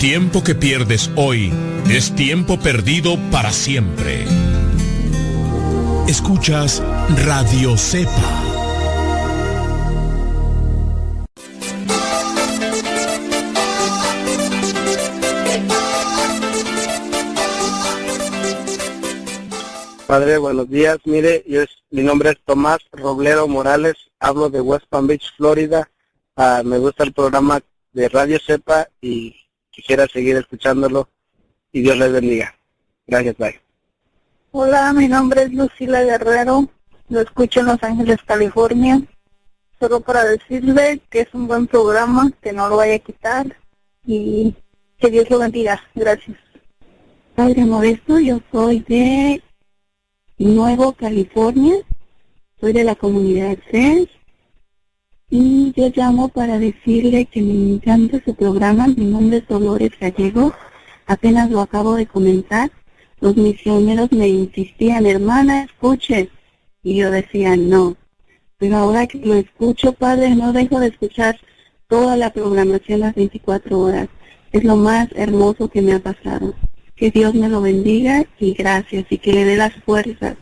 [0.00, 1.52] Tiempo que pierdes hoy
[1.90, 4.24] es tiempo perdido para siempre.
[6.08, 6.82] Escuchas
[7.26, 8.10] Radio Cepa.
[20.06, 20.96] Padre, buenos días.
[21.04, 25.90] Mire, yo es, mi nombre es Tomás Robledo Morales, hablo de West Palm Beach, Florida.
[26.36, 27.60] Ah, me gusta el programa
[27.92, 29.36] de Radio Cepa y
[29.70, 31.08] quisiera seguir escuchándolo
[31.72, 32.54] y Dios les bendiga.
[33.06, 33.60] Gracias, bye.
[34.52, 36.68] Hola, mi nombre es Lucila Guerrero,
[37.08, 39.00] lo escucho en Los Ángeles, California.
[39.78, 43.56] Solo para decirle que es un buen programa, que no lo vaya a quitar
[44.04, 44.54] y
[44.98, 45.82] que Dios lo bendiga.
[45.94, 46.36] Gracias.
[47.34, 49.42] Padre Modesto, yo soy de
[50.36, 51.76] Nuevo California,
[52.60, 54.08] soy de la comunidad CES
[55.30, 58.88] y yo llamo para decirle que me encanta su programa.
[58.88, 60.52] Mi nombre es Dolores Gallego.
[61.06, 62.70] Apenas lo acabo de comenzar.
[63.20, 66.30] Los misioneros me insistían, hermana, escuche.
[66.82, 67.96] Y yo decía, no.
[68.58, 71.38] Pero ahora que lo escucho, padre, no dejo de escuchar
[71.86, 74.08] toda la programación las 24 horas.
[74.50, 76.54] Es lo más hermoso que me ha pasado.
[76.96, 80.36] Que Dios me lo bendiga y gracias y que le dé las fuerzas.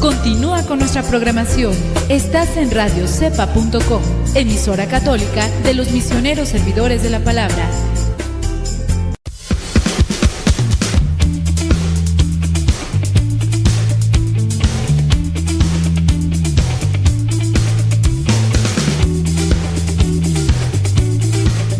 [0.00, 1.72] Continúa con nuestra programación.
[2.08, 4.02] Estás en radiocepa.com,
[4.34, 7.70] emisora católica de los misioneros servidores de la palabra.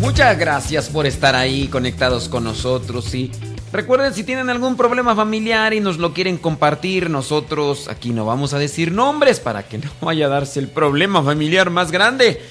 [0.01, 3.31] Muchas gracias por estar ahí conectados con nosotros y
[3.77, 8.53] recuerden si tienen algún problema familiar y nos lo quieren compartir, nosotros aquí no vamos
[8.53, 12.41] a decir nombres para que no vaya a darse el problema familiar más grande.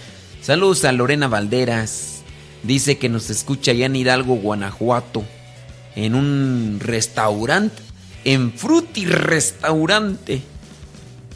[0.41, 2.23] Saludos a Lorena Valderas.
[2.63, 5.25] Dice que nos escucha allá en Hidalgo, Guanajuato,
[5.97, 7.83] en un restaurante,
[8.23, 10.43] en Fruti Restaurante.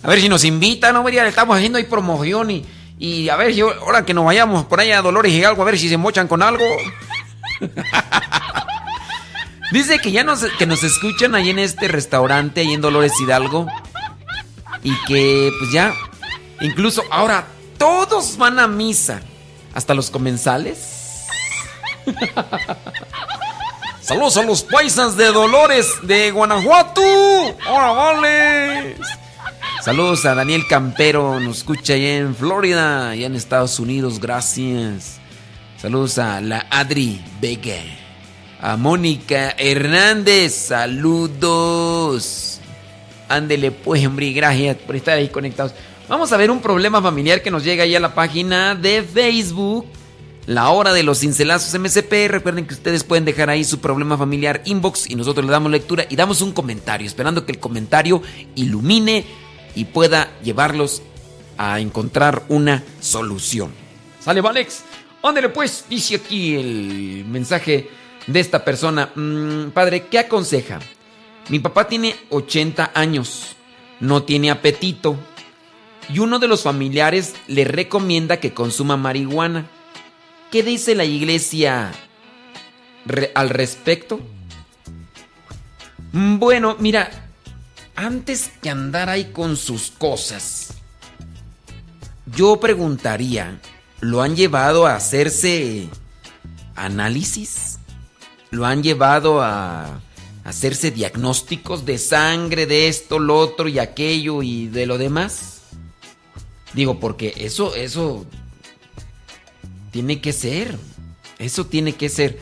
[0.04, 2.64] A ver si nos invitan, no vería, estamos haciendo ahí promoción y,
[2.96, 5.64] y a ver si ahora que nos vayamos por allá a Dolores y algo, a
[5.64, 6.64] ver si se mochan con algo.
[9.70, 13.66] Dice que ya nos, que nos escuchan ahí en este restaurante, ahí en Dolores Hidalgo.
[14.82, 15.94] Y que pues ya,
[16.60, 17.46] incluso ahora
[17.78, 19.20] todos van a misa.
[19.74, 21.26] Hasta los comensales.
[24.00, 27.00] Saludos a los paisas de Dolores de Guanajuato.
[27.68, 28.96] ¡Hola, vale!
[29.82, 35.20] Saludos a Daniel Campero, nos escucha allá en Florida, allá en Estados Unidos, gracias.
[35.78, 37.80] Saludos a la Adri Vega,
[38.62, 42.60] a Mónica Hernández, saludos.
[43.28, 45.72] Ándele pues, hombre, gracias por estar ahí conectados.
[46.08, 49.86] Vamos a ver un problema familiar que nos llega ahí a la página de Facebook
[50.46, 52.28] la hora de los cincelazos MCP.
[52.28, 56.04] Recuerden que ustedes pueden dejar ahí su problema familiar inbox y nosotros le damos lectura
[56.08, 58.22] y damos un comentario, esperando que el comentario
[58.56, 59.24] ilumine
[59.74, 61.02] y pueda llevarlos
[61.56, 63.70] a encontrar una solución.
[64.18, 64.82] ¿Sale, Valex?
[65.22, 69.10] Ándale pues, dice aquí el mensaje de esta persona.
[69.14, 70.80] Mm, padre, ¿qué aconseja?
[71.48, 73.56] Mi papá tiene 80 años,
[73.98, 75.18] no tiene apetito
[76.12, 79.66] y uno de los familiares le recomienda que consuma marihuana.
[80.50, 81.92] ¿Qué dice la iglesia
[83.34, 84.20] al respecto?
[86.12, 87.28] Mm, bueno, mira,
[87.94, 90.74] antes que andar ahí con sus cosas,
[92.34, 93.60] yo preguntaría,
[94.00, 95.88] ¿lo han llevado a hacerse
[96.74, 97.69] análisis?
[98.50, 100.00] ¿Lo han llevado a
[100.44, 105.62] hacerse diagnósticos de sangre, de esto, lo otro y aquello y de lo demás?
[106.72, 108.26] Digo, porque eso, eso
[109.90, 110.76] tiene que ser.
[111.38, 112.38] Eso tiene que ser.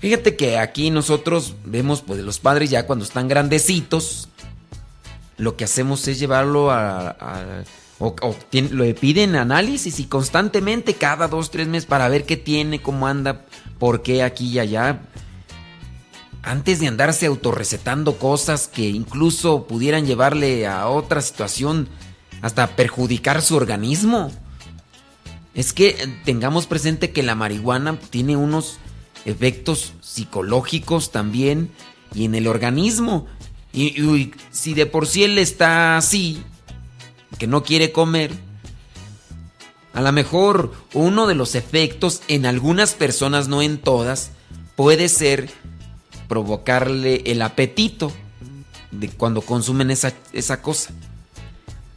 [0.00, 4.28] Fíjate que aquí nosotros vemos, pues, los padres ya cuando están grandecitos,
[5.36, 7.64] lo que hacemos es llevarlo a.
[8.00, 8.16] o,
[8.50, 13.44] le piden análisis y constantemente, cada dos, tres meses, para ver qué tiene, cómo anda,
[13.82, 15.02] por qué aquí y allá.
[16.44, 21.88] Antes de andarse autorrecetando cosas que incluso pudieran llevarle a otra situación,
[22.42, 24.30] hasta perjudicar su organismo.
[25.52, 28.78] Es que tengamos presente que la marihuana tiene unos
[29.24, 31.72] efectos psicológicos también
[32.14, 33.26] y en el organismo.
[33.72, 36.40] Y, si de por sí él está así,
[37.36, 38.30] que no quiere comer,
[39.92, 44.30] a lo mejor uno de los efectos en algunas personas, no en todas,
[44.76, 45.50] puede ser
[46.28, 48.12] provocarle el apetito
[48.90, 50.90] de cuando consumen esa, esa cosa.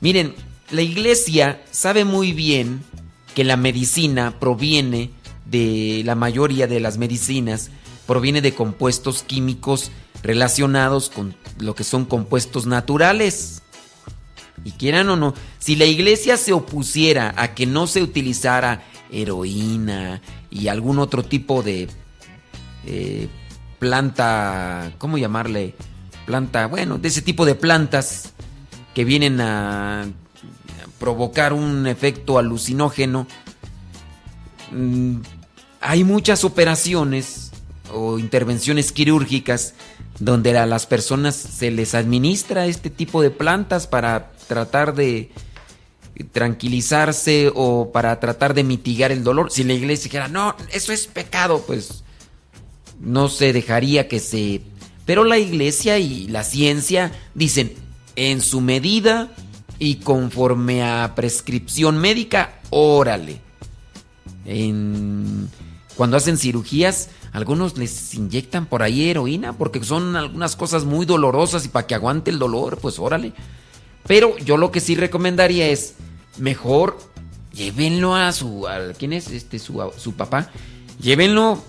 [0.01, 0.35] Miren,
[0.71, 2.83] la iglesia sabe muy bien
[3.33, 5.11] que la medicina proviene
[5.45, 7.69] de la mayoría de las medicinas,
[8.07, 9.91] proviene de compuestos químicos
[10.23, 13.61] relacionados con lo que son compuestos naturales.
[14.65, 20.21] Y quieran o no, si la iglesia se opusiera a que no se utilizara heroína
[20.49, 21.87] y algún otro tipo de
[22.85, 23.29] eh,
[23.79, 25.75] planta, ¿cómo llamarle?
[26.25, 28.33] Planta, bueno, de ese tipo de plantas
[28.95, 30.07] que vienen a
[30.99, 33.27] provocar un efecto alucinógeno.
[34.71, 35.17] Mm,
[35.81, 37.51] hay muchas operaciones
[37.93, 39.75] o intervenciones quirúrgicas
[40.19, 45.31] donde a las personas se les administra este tipo de plantas para tratar de
[46.31, 49.51] tranquilizarse o para tratar de mitigar el dolor.
[49.51, 52.03] Si la iglesia dijera, no, eso es pecado, pues
[52.99, 54.61] no se dejaría que se...
[55.05, 57.73] Pero la iglesia y la ciencia dicen,
[58.15, 59.31] en su medida,
[59.77, 63.41] y conforme a prescripción médica, órale.
[65.95, 71.65] Cuando hacen cirugías, algunos les inyectan por ahí heroína porque son algunas cosas muy dolorosas
[71.65, 73.33] y para que aguante el dolor, pues órale.
[74.07, 75.95] Pero yo lo que sí recomendaría es
[76.37, 76.97] mejor
[77.53, 78.67] llévenlo a su
[78.97, 80.51] quién es este su, su papá,
[80.99, 81.63] llévenlo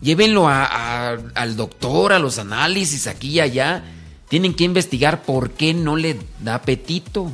[0.00, 3.84] llévenlo al doctor, a los análisis aquí y allá
[4.28, 7.30] tienen que investigar por qué no le da apetito.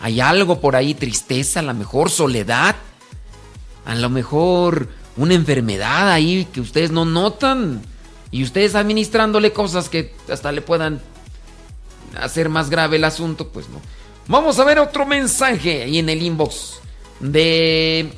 [0.00, 2.76] Hay algo por ahí, tristeza, a lo mejor soledad,
[3.84, 4.88] a lo mejor
[5.18, 7.82] una enfermedad ahí que ustedes no notan.
[8.30, 11.00] Y ustedes administrándole cosas que hasta le puedan
[12.18, 13.80] hacer más grave el asunto, pues no.
[14.26, 16.80] Vamos a ver otro mensaje ahí en el inbox
[17.20, 18.10] de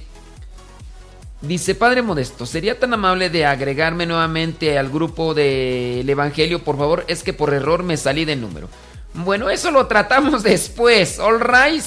[1.42, 7.04] Dice, Padre Modesto, ¿sería tan amable de agregarme nuevamente al grupo del Evangelio, por favor?
[7.08, 8.68] Es que por error me salí del número.
[9.14, 11.82] Bueno, eso lo tratamos después, all right?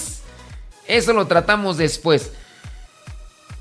[0.87, 2.31] Eso lo tratamos después.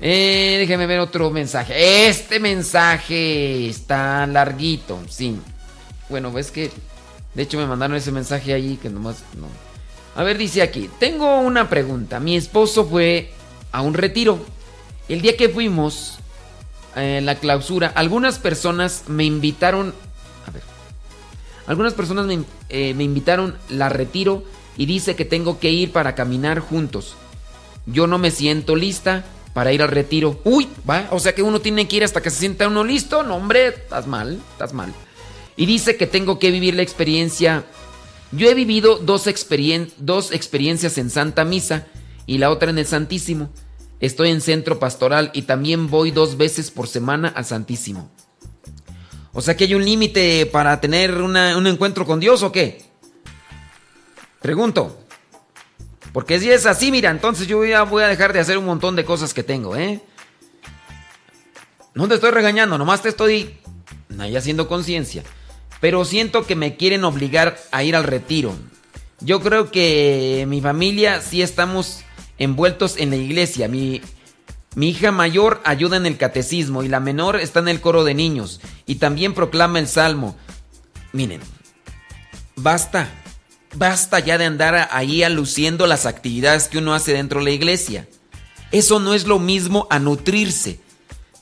[0.05, 2.09] Eh, déjeme ver otro mensaje.
[2.09, 5.37] Este mensaje está larguito, sí.
[6.09, 6.71] Bueno, ves que...
[7.33, 9.23] De hecho me mandaron ese mensaje ahí que nomás...
[9.37, 9.47] No.
[10.15, 12.19] A ver, dice aquí, tengo una pregunta.
[12.19, 13.31] Mi esposo fue
[13.71, 14.45] a un retiro
[15.07, 16.17] el día que fuimos
[16.97, 19.93] en la clausura, algunas personas me invitaron.
[20.45, 20.63] A ver.
[21.65, 24.43] Algunas personas me, eh, me invitaron, la retiro
[24.75, 27.15] y dice que tengo que ir para caminar juntos.
[27.85, 29.23] Yo no me siento lista
[29.53, 30.39] para ir al retiro.
[30.43, 33.23] Uy, va, o sea que uno tiene que ir hasta que se sienta uno listo.
[33.23, 34.93] No, hombre, estás mal, estás mal.
[35.55, 37.63] Y dice que tengo que vivir la experiencia.
[38.31, 39.25] Yo he vivido dos,
[39.97, 41.85] dos experiencias en Santa Misa
[42.25, 43.49] y la otra en el Santísimo.
[43.99, 48.09] Estoy en centro pastoral y también voy dos veces por semana al Santísimo.
[49.33, 52.83] O sea que hay un límite para tener un encuentro con Dios o qué?
[54.41, 55.02] Pregunto.
[56.13, 58.95] Porque si es así, mira, entonces yo ya voy a dejar de hacer un montón
[58.95, 59.99] de cosas que tengo, ¿eh?
[61.95, 63.57] No te estoy regañando, nomás te estoy
[64.19, 65.23] ahí haciendo conciencia.
[65.81, 68.55] Pero siento que me quieren obligar a ir al retiro.
[69.19, 72.01] Yo creo que mi familia sí estamos
[72.37, 73.67] envueltos en la iglesia.
[73.67, 74.01] Mi,
[74.75, 78.13] mi hija mayor ayuda en el catecismo y la menor está en el coro de
[78.13, 80.35] niños y también proclama el salmo.
[81.11, 81.41] Miren,
[82.55, 83.09] basta,
[83.75, 88.07] basta ya de andar ahí aluciendo las actividades que uno hace dentro de la iglesia.
[88.71, 90.79] Eso no es lo mismo a nutrirse.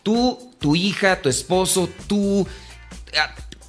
[0.03, 2.45] Tú, tu hija, tu esposo, tú,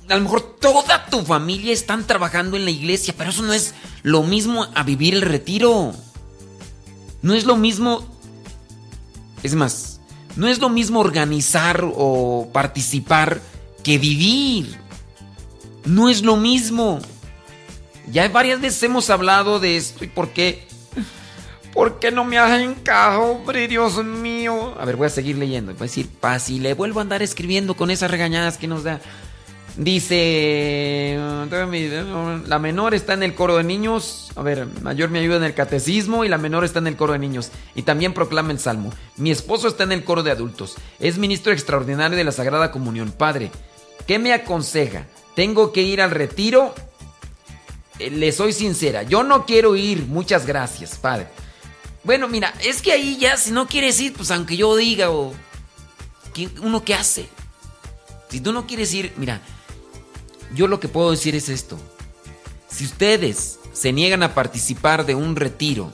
[0.08, 3.74] a, lo mejor toda tu familia están trabajando en la iglesia, pero eso no es
[4.02, 5.92] lo mismo a vivir el retiro.
[7.22, 8.04] No es lo mismo,
[9.42, 10.00] es más,
[10.34, 13.40] no es lo mismo organizar o participar
[13.84, 14.76] que vivir.
[15.84, 17.00] No es lo mismo.
[18.10, 20.66] Ya varias veces hemos hablado de esto y por qué.
[21.72, 24.74] ¿Por qué no me hacen caso, hombre, Dios mío?
[24.78, 25.72] A ver, voy a seguir leyendo.
[25.72, 28.84] Voy a decir, paz y le vuelvo a andar escribiendo con esas regañadas que nos
[28.84, 29.00] da.
[29.76, 31.18] Dice,
[32.46, 35.54] la menor está en el coro de niños, a ver, mayor me ayuda en el
[35.54, 38.92] catecismo y la menor está en el coro de niños y también proclama el salmo.
[39.16, 43.12] Mi esposo está en el coro de adultos, es ministro extraordinario de la Sagrada Comunión.
[43.12, 43.50] Padre,
[44.06, 45.06] ¿qué me aconseja?
[45.34, 46.74] ¿Tengo que ir al retiro?
[48.02, 51.28] Eh, le soy sincera, yo no quiero ir, muchas gracias, padre.
[52.02, 55.32] Bueno, mira, es que ahí ya, si no quieres ir, pues aunque yo diga o...
[56.62, 57.28] ¿Uno qué hace?
[58.28, 59.40] Si tú no quieres ir, mira,
[60.54, 61.78] yo lo que puedo decir es esto.
[62.68, 65.92] Si ustedes se niegan a participar de un retiro,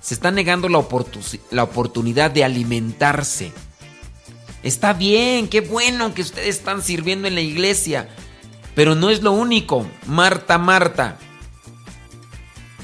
[0.00, 0.86] se están negando la,
[1.50, 3.52] la oportunidad de alimentarse.
[4.62, 8.08] Está bien, qué bueno que ustedes están sirviendo en la iglesia,
[8.78, 9.84] pero no es lo único.
[10.06, 11.18] Marta, Marta.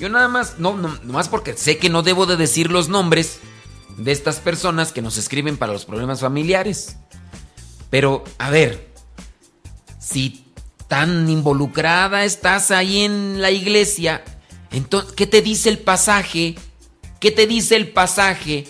[0.00, 3.38] Yo nada más, no, más porque sé que no debo de decir los nombres
[3.96, 6.96] de estas personas que nos escriben para los problemas familiares.
[7.90, 8.92] Pero, a ver,
[10.00, 10.52] si
[10.88, 14.24] tan involucrada estás ahí en la iglesia,
[14.72, 16.56] entonces, ¿qué te dice el pasaje?
[17.20, 18.66] ¿Qué te dice el pasaje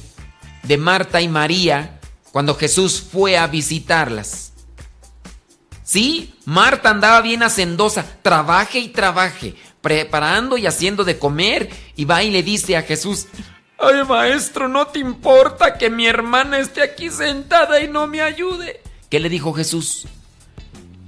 [0.63, 2.01] de Marta y María
[2.33, 4.44] cuando Jesús fue a visitarlas?
[5.85, 12.23] Sí, Marta andaba bien hacendosa, trabaje y trabaje, preparando y haciendo de comer, y va
[12.23, 13.27] y le dice a Jesús,
[13.79, 18.81] ay maestro, ¿no te importa que mi hermana esté aquí sentada y no me ayude?
[19.11, 20.07] ¿Qué le dijo Jesús?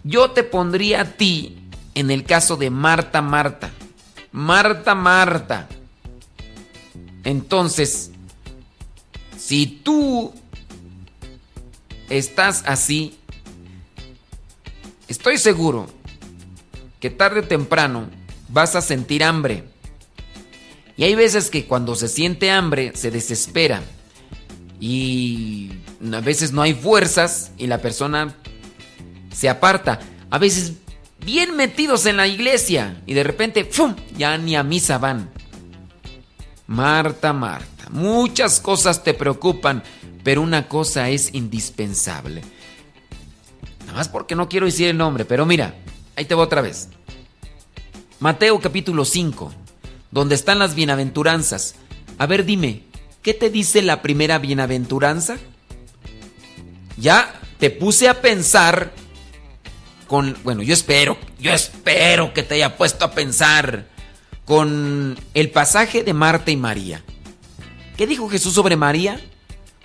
[0.04, 1.58] Yo te pondría a ti
[1.94, 3.70] en el caso de Marta, Marta.
[4.30, 5.66] Marta, Marta.
[7.24, 8.10] Entonces,
[9.38, 10.34] si tú
[12.10, 13.18] estás así,
[15.08, 15.86] estoy seguro
[17.00, 18.08] que tarde o temprano
[18.48, 19.64] vas a sentir hambre.
[20.96, 23.82] Y hay veces que cuando se siente hambre se desespera.
[24.80, 25.70] Y
[26.12, 28.34] a veces no hay fuerzas y la persona
[29.32, 30.00] se aparta.
[30.30, 30.74] A veces
[31.24, 33.94] bien metidos en la iglesia y de repente, ¡fum!
[34.16, 35.30] Ya ni a misa van.
[36.66, 39.82] Marta, Marta, muchas cosas te preocupan,
[40.24, 42.42] pero una cosa es indispensable.
[43.96, 45.74] Más porque no quiero decir el nombre, pero mira,
[46.16, 46.90] ahí te voy otra vez.
[48.20, 49.54] Mateo capítulo 5,
[50.10, 51.76] donde están las bienaventuranzas.
[52.18, 52.82] A ver, dime,
[53.22, 55.38] ¿qué te dice la primera bienaventuranza?
[56.98, 58.92] Ya te puse a pensar
[60.06, 63.88] con, bueno, yo espero, yo espero que te haya puesto a pensar
[64.44, 67.02] con el pasaje de Marta y María.
[67.96, 69.18] ¿Qué dijo Jesús sobre María?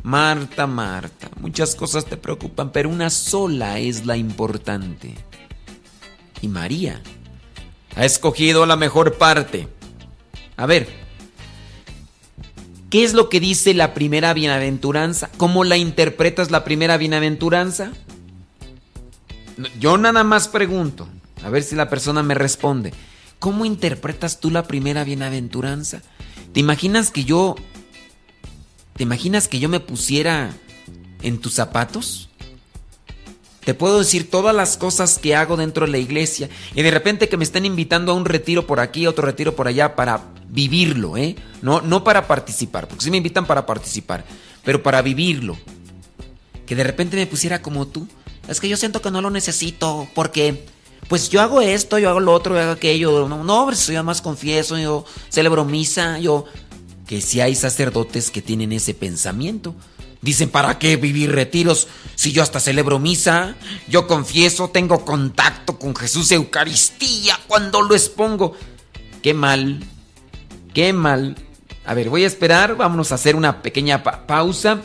[0.03, 5.13] Marta, Marta, muchas cosas te preocupan, pero una sola es la importante.
[6.41, 7.01] Y María
[7.95, 9.67] ha escogido la mejor parte.
[10.57, 10.87] A ver,
[12.89, 15.29] ¿qué es lo que dice la primera bienaventuranza?
[15.37, 17.91] ¿Cómo la interpretas la primera bienaventuranza?
[19.79, 21.07] Yo nada más pregunto,
[21.43, 22.93] a ver si la persona me responde.
[23.37, 26.01] ¿Cómo interpretas tú la primera bienaventuranza?
[26.53, 27.55] ¿Te imaginas que yo...
[29.01, 30.53] ¿Te imaginas que yo me pusiera
[31.23, 32.29] en tus zapatos?
[33.65, 37.27] Te puedo decir todas las cosas que hago dentro de la iglesia y de repente
[37.27, 41.17] que me estén invitando a un retiro por aquí, otro retiro por allá para vivirlo,
[41.17, 41.35] ¿eh?
[41.63, 44.23] No, no para participar, porque si me invitan para participar,
[44.63, 45.57] pero para vivirlo.
[46.67, 48.07] Que de repente me pusiera como tú.
[48.47, 50.63] Es que yo siento que no lo necesito porque
[51.07, 53.27] pues yo hago esto, yo hago lo otro, yo hago aquello.
[53.27, 56.45] No, no, yo más confieso, yo celebro misa, yo...
[57.11, 59.75] Que si hay sacerdotes que tienen ese pensamiento.
[60.21, 63.57] Dicen, ¿para qué vivir retiros si yo hasta celebro misa?
[63.89, 68.55] Yo confieso, tengo contacto con Jesús Eucaristía cuando lo expongo.
[69.21, 69.83] Qué mal,
[70.73, 71.35] qué mal.
[71.83, 74.79] A ver, voy a esperar, vámonos a hacer una pequeña pausa.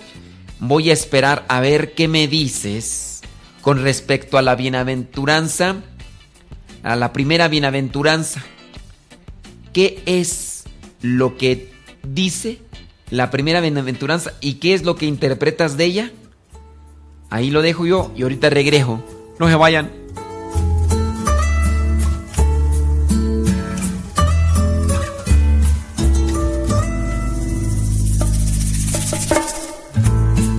[0.59, 3.21] Voy a esperar a ver qué me dices
[3.63, 5.77] con respecto a la bienaventuranza
[6.83, 8.43] a la primera bienaventuranza.
[9.73, 10.65] ¿Qué es
[11.03, 11.76] lo que
[12.13, 12.59] dice
[13.11, 16.13] la primera bienaventuranza y qué es lo que interpretas de ella?
[17.31, 19.03] Ahí lo dejo yo y ahorita regreso.
[19.39, 19.91] No se vayan.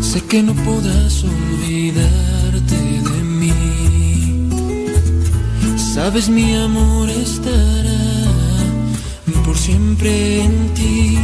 [0.01, 3.17] Sé que no podrás olvidarte de
[5.93, 7.97] Sabes mi amor estará
[9.43, 11.17] por siempre en ti.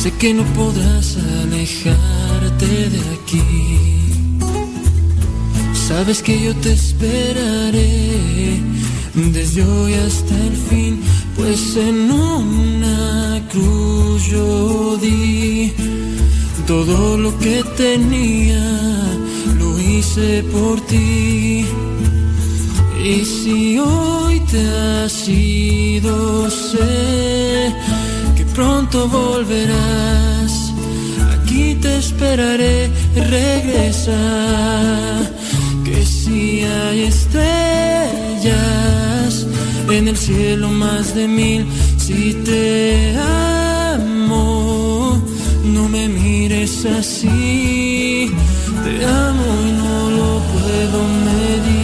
[0.00, 3.42] Sé que no podrás alejarte de aquí.
[5.88, 8.60] Sabes que yo te esperaré
[9.14, 11.00] desde hoy hasta el fin,
[11.36, 15.72] pues en una cruz yo di
[16.66, 18.64] todo lo que tenía,
[19.58, 21.64] lo hice por ti.
[23.02, 26.95] Y si hoy te has ido, sé
[28.86, 30.72] pronto volverás.
[31.32, 34.18] Aquí te esperaré, regresa.
[35.84, 38.52] Que si hay estrellas
[39.88, 41.66] en el cielo más de mil,
[41.96, 43.16] si te
[43.94, 45.22] amo,
[45.64, 48.30] no me mires así.
[48.84, 51.75] Te amo y no lo puedo medir.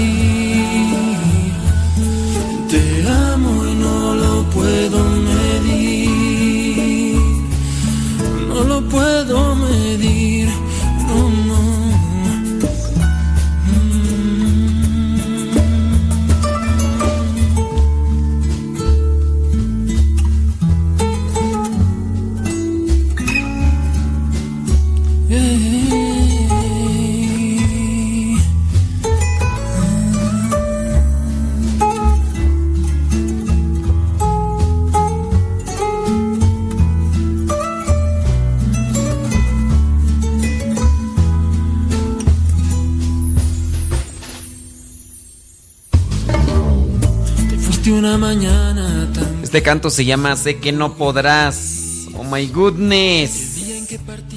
[49.52, 52.06] Este canto se llama Sé que no podrás.
[52.16, 53.60] Oh my goodness.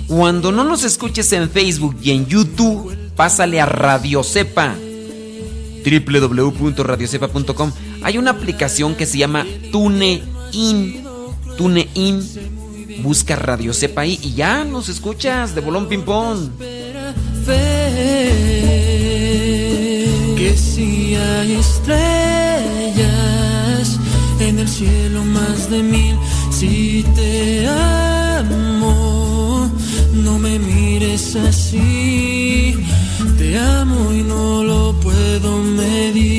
[0.09, 4.75] Cuando no nos escuches en Facebook y en YouTube, pásale a Radio Cepa.
[5.85, 7.71] www.radiocepa.com.
[8.03, 11.05] Hay una aplicación que se llama TuneIn.
[11.57, 13.01] TuneIn.
[13.01, 16.49] Busca Radio Cepa ahí y ya nos escuchas de bolón ping pong.
[20.35, 22.44] Que si hay estrellas
[24.39, 26.17] en el cielo más de mil.
[26.51, 29.71] Si te amo,
[30.13, 32.75] no me mires así.
[33.37, 36.35] Te amo y no lo puedo medir.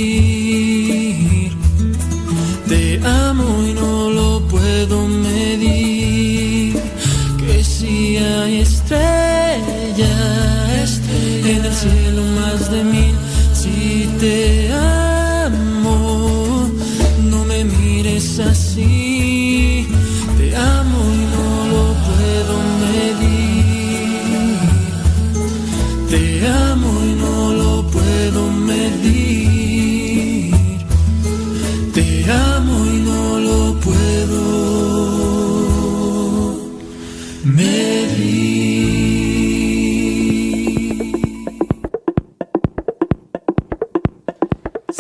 [2.69, 6.77] Te amo y no lo puedo medir.
[7.39, 10.07] Que si hay estrellas
[11.45, 13.15] en el cielo más de mil.
[13.55, 14.66] Si te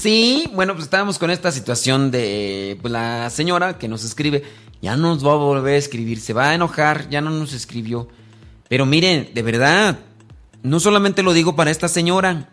[0.07, 4.45] Sí, bueno, pues estábamos con esta situación de pues, la señora que nos escribe.
[4.81, 8.07] Ya nos va a volver a escribir, se va a enojar, ya no nos escribió.
[8.69, 9.99] Pero miren, de verdad,
[10.63, 12.51] no solamente lo digo para esta señora,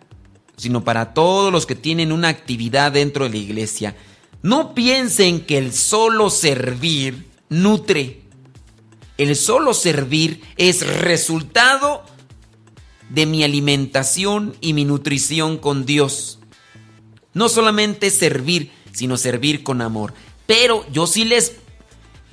[0.57, 3.95] sino para todos los que tienen una actividad dentro de la iglesia.
[4.41, 8.21] No piensen que el solo servir nutre.
[9.19, 12.03] El solo servir es resultado
[13.11, 16.39] de mi alimentación y mi nutrición con Dios.
[17.33, 20.13] No solamente servir, sino servir con amor.
[20.45, 21.53] Pero yo sí les,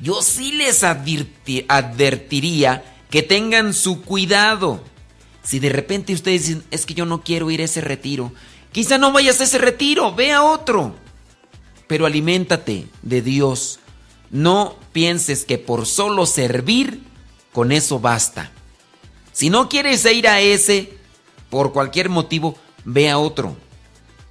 [0.01, 4.83] yo sí les advertiría que tengan su cuidado.
[5.43, 8.33] Si de repente ustedes dicen, es que yo no quiero ir a ese retiro,
[8.73, 10.95] quizá no vayas a ese retiro, ve a otro.
[11.87, 13.81] Pero aliméntate de Dios.
[14.31, 17.03] No pienses que por solo servir,
[17.53, 18.53] con eso basta.
[19.33, 20.93] Si no quieres ir a ese,
[21.49, 23.57] por cualquier motivo, ve a otro.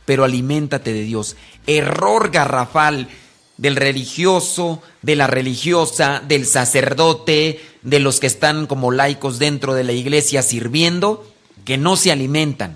[0.09, 1.35] Pero aliméntate de Dios.
[1.67, 3.09] Error garrafal
[3.57, 9.83] del religioso, de la religiosa, del sacerdote, de los que están como laicos dentro de
[9.83, 11.31] la iglesia sirviendo,
[11.63, 12.75] que no se alimentan.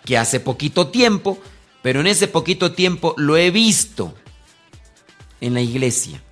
[0.06, 1.38] que hace poquito tiempo,
[1.82, 4.14] pero en ese poquito tiempo lo he visto
[5.42, 6.24] en la iglesia.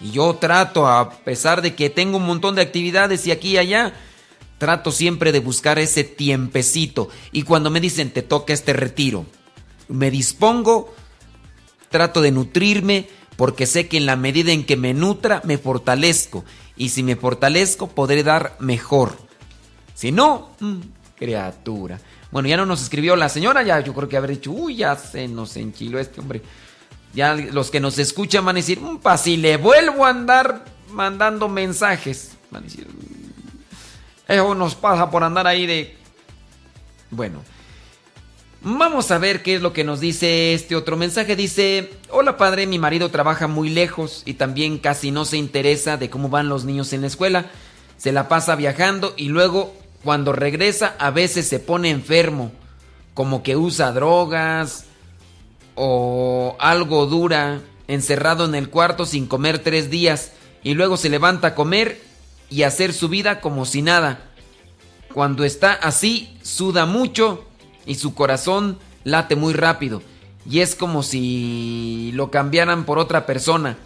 [0.00, 3.58] Y yo trato, a pesar de que tengo un montón de actividades y aquí y
[3.58, 3.94] allá,
[4.58, 7.08] trato siempre de buscar ese tiempecito.
[7.32, 9.26] Y cuando me dicen, te toca este retiro,
[9.88, 10.94] me dispongo,
[11.90, 16.44] trato de nutrirme, porque sé que en la medida en que me nutra, me fortalezco.
[16.76, 19.16] Y si me fortalezco, podré dar mejor.
[19.94, 20.80] Si no, mm,
[21.16, 21.98] criatura.
[22.30, 24.96] Bueno, ya no nos escribió la señora, ya yo creo que haber dicho, uy, ya
[24.96, 26.42] se nos enchiló este hombre.
[27.14, 30.64] Ya los que nos escuchan van a decir, un pa, si le vuelvo a andar
[30.90, 32.32] mandando mensajes.
[32.50, 35.96] Van a decir, mm, eso nos pasa por andar ahí de...
[37.10, 37.42] Bueno,
[38.66, 41.36] vamos a ver qué es lo que nos dice este otro mensaje.
[41.36, 46.10] Dice, hola padre, mi marido trabaja muy lejos y también casi no se interesa de
[46.10, 47.46] cómo van los niños en la escuela.
[47.96, 52.50] Se la pasa viajando y luego cuando regresa a veces se pone enfermo,
[53.14, 54.86] como que usa drogas,
[55.76, 60.32] o algo dura, encerrado en el cuarto sin comer tres días
[60.64, 62.00] y luego se levanta a comer
[62.50, 64.22] y hacer su vida como si nada.
[65.14, 67.46] Cuando está así, suda mucho
[67.86, 70.02] y su corazón late muy rápido
[70.48, 73.76] y es como si lo cambiaran por otra persona.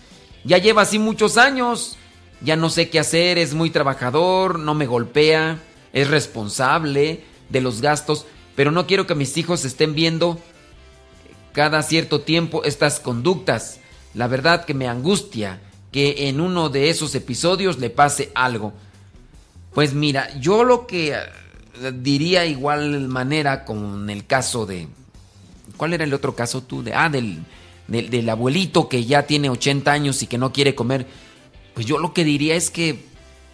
[0.44, 1.96] Ya lleva así muchos años,
[2.40, 5.58] ya no sé qué hacer, es muy trabajador, no me golpea,
[5.92, 8.26] es responsable de los gastos,
[8.56, 10.38] pero no quiero que mis hijos estén viendo
[11.52, 13.80] cada cierto tiempo estas conductas.
[14.14, 15.60] La verdad que me angustia
[15.92, 18.72] que en uno de esos episodios le pase algo.
[19.74, 21.16] Pues mira, yo lo que
[21.94, 24.88] diría igual manera con el caso de...
[25.76, 26.82] ¿Cuál era el otro caso tú?
[26.82, 27.38] De, ah, del,
[27.88, 31.06] del, abuelito que ya tiene 80 años y que no quiere comer.
[31.74, 33.04] Pues yo lo que diría es que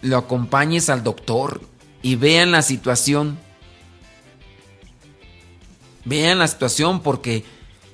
[0.01, 1.61] lo acompañes al doctor
[2.01, 3.37] y vean la situación.
[6.03, 7.45] Vean la situación porque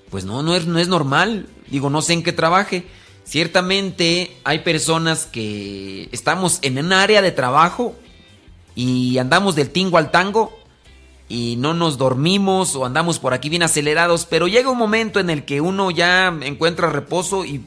[0.10, 1.48] pues no, no es, no es normal.
[1.70, 2.86] Digo, no sé en qué trabaje.
[3.24, 7.96] Ciertamente hay personas que estamos en un área de trabajo
[8.76, 10.58] y andamos del tingo al tango
[11.30, 15.30] y no nos dormimos o andamos por aquí bien acelerados, pero llega un momento en
[15.30, 17.66] el que uno ya encuentra reposo y,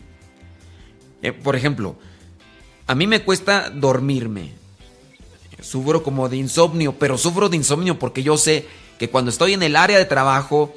[1.22, 1.96] eh, por ejemplo,
[2.86, 4.52] a mí me cuesta dormirme.
[5.60, 8.66] Sufro como de insomnio, pero sufro de insomnio porque yo sé
[8.98, 10.74] que cuando estoy en el área de trabajo,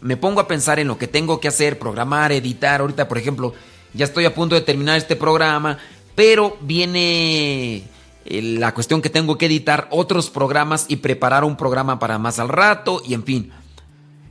[0.00, 2.80] me pongo a pensar en lo que tengo que hacer, programar, editar.
[2.80, 3.54] Ahorita, por ejemplo,
[3.94, 5.78] ya estoy a punto de terminar este programa,
[6.14, 7.84] pero viene
[8.30, 12.48] la cuestión que tengo que editar otros programas y preparar un programa para más al
[12.48, 13.50] rato y en fin.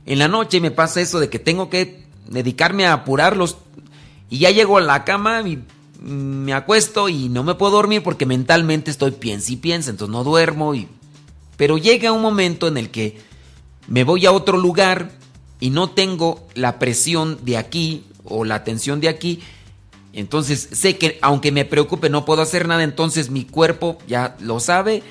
[0.04, 3.56] En la noche me pasa eso de que tengo que dedicarme a apurarlos
[4.30, 5.62] y ya llego a la cama y
[6.00, 10.24] me acuesto y no me puedo dormir porque mentalmente estoy piensa y piensa, entonces no
[10.24, 10.88] duermo y
[11.56, 13.18] pero llega un momento en el que
[13.88, 15.10] me voy a otro lugar
[15.58, 19.40] y no tengo la presión de aquí o la tensión de aquí,
[20.16, 24.60] entonces sé que aunque me preocupe no puedo hacer nada, entonces mi cuerpo ya lo
[24.60, 25.02] sabe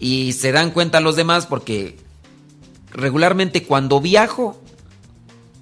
[0.00, 1.96] y se dan cuenta los demás porque
[2.90, 4.60] regularmente cuando viajo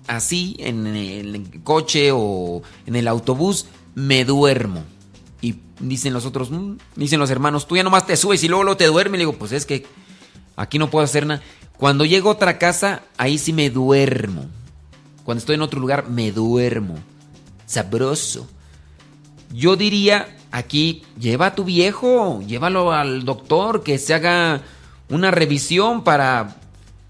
[0.07, 4.85] así en el coche o en el autobús me duermo.
[5.41, 8.64] Y dicen los otros, mm", dicen los hermanos, tú ya nomás te subes y luego,
[8.64, 9.18] luego te duermes.
[9.18, 9.85] Y le digo, pues es que
[10.57, 11.43] aquí no puedo hacer nada.
[11.77, 14.47] Cuando llego a otra casa, ahí sí me duermo.
[15.25, 16.99] Cuando estoy en otro lugar, me duermo.
[17.66, 18.49] Sabroso.
[19.53, 24.62] Yo diría, aquí, lleva a tu viejo, llévalo al doctor, que se haga
[25.09, 26.57] una revisión para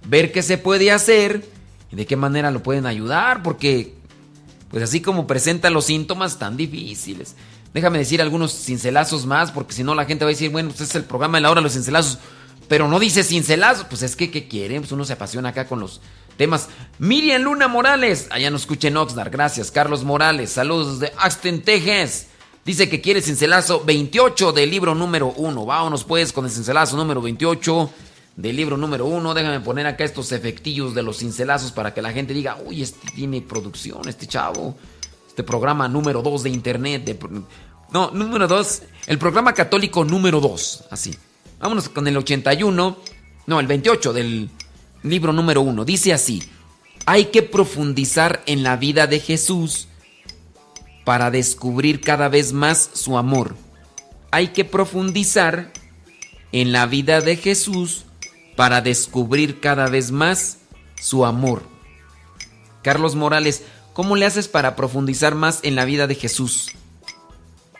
[0.06, 1.48] ver qué se puede hacer
[1.90, 3.94] y de qué manera lo pueden ayudar, porque,
[4.70, 7.36] pues así como presenta los síntomas tan difíciles.
[7.74, 10.84] Déjame decir algunos cincelazos más, porque si no la gente va a decir, bueno, este
[10.84, 12.18] es el programa de la hora de los cincelazos.
[12.68, 13.86] pero no dice cincelazo.
[13.88, 14.78] Pues es que, ¿qué quiere?
[14.80, 16.00] Pues uno se apasiona acá con los
[16.36, 16.68] temas.
[16.98, 19.70] Miriam Luna Morales, allá nos escuchen Oxnard, gracias.
[19.70, 22.26] Carlos Morales, saludos de Axten, Texas.
[22.64, 25.66] Dice que quiere cincelazo 28 del libro número 1.
[25.66, 27.90] Vámonos pues con el cincelazo número 28
[28.36, 29.34] del libro número 1.
[29.34, 33.10] Déjame poner acá estos efectillos de los cincelazos para que la gente diga, uy, este
[33.16, 34.76] tiene producción, este chavo.
[35.26, 37.04] Este programa número 2 de internet.
[37.04, 37.18] De,
[37.90, 38.82] no, número 2.
[39.08, 40.84] El programa católico número 2.
[40.90, 41.16] Así.
[41.58, 42.96] Vámonos con el 81.
[43.46, 44.50] No, el 28 del
[45.02, 45.84] libro número 1.
[45.84, 46.42] Dice así.
[47.06, 49.88] Hay que profundizar en la vida de Jesús
[51.04, 53.56] para descubrir cada vez más su amor.
[54.30, 55.72] Hay que profundizar
[56.52, 58.04] en la vida de Jesús
[58.56, 60.58] para descubrir cada vez más
[61.00, 61.62] su amor.
[62.82, 66.70] Carlos Morales, ¿cómo le haces para profundizar más en la vida de Jesús?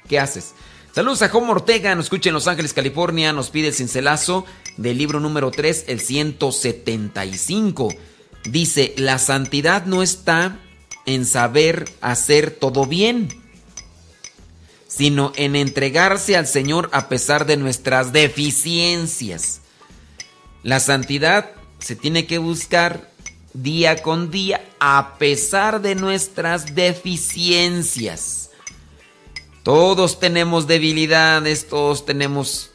[0.08, 0.54] ¿Qué haces?
[0.94, 4.44] Saludos a Juan Ortega, nos escucha en Los Ángeles, California, nos pide el cincelazo
[4.76, 7.88] del libro número 3, el 175.
[8.44, 10.58] Dice, la santidad no está
[11.07, 13.28] en saber hacer todo bien,
[14.88, 19.61] sino en entregarse al Señor a pesar de nuestras deficiencias.
[20.62, 23.11] La santidad se tiene que buscar
[23.55, 28.50] día con día a pesar de nuestras deficiencias.
[29.62, 32.71] Todos tenemos debilidades, todos tenemos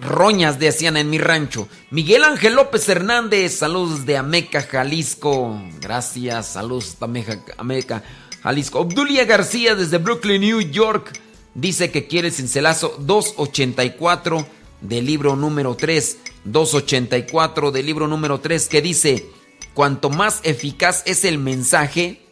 [0.00, 1.68] roñas, decían en mi rancho.
[1.90, 5.60] Miguel Ángel López Hernández, saludos de Ameca, Jalisco.
[5.80, 8.02] Gracias, saludos de Ameca,
[8.42, 8.80] Jalisco.
[8.80, 11.12] Obdulia García desde Brooklyn, New York,
[11.54, 14.46] dice que quiere cincelazo 284
[14.80, 16.18] del libro número 3.
[16.46, 19.26] 284 del libro número 3 que dice,
[19.74, 22.22] cuanto más eficaz es el mensaje,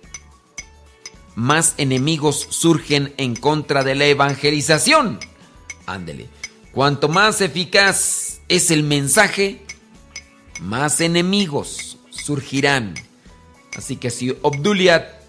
[1.34, 5.18] más enemigos surgen en contra de la evangelización.
[5.86, 6.28] Ándele.
[6.74, 9.62] Cuanto más eficaz es el mensaje,
[10.60, 12.94] más enemigos surgirán.
[13.76, 15.20] Así que si Obdulia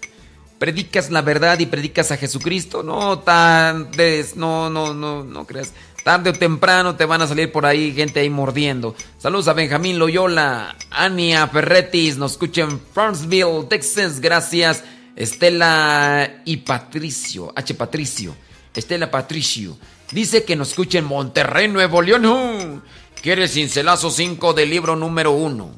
[0.58, 3.90] predicas la verdad y predicas a Jesucristo, no tan
[4.34, 5.72] no no no no creas.
[6.02, 8.96] Tarde o temprano te van a salir por ahí gente ahí mordiendo.
[9.18, 14.82] Saludos a Benjamín Loyola, Ania Ferretis, nos escuchan en Farmsville, Texas, gracias.
[15.14, 17.74] Estela y Patricio, H.
[17.74, 18.34] Patricio,
[18.74, 19.76] Estela Patricio.
[20.12, 22.82] Dice que nos escuche en Monterrey, Nuevo León.
[23.20, 25.70] Quiere cincelazo 5 del libro número 1.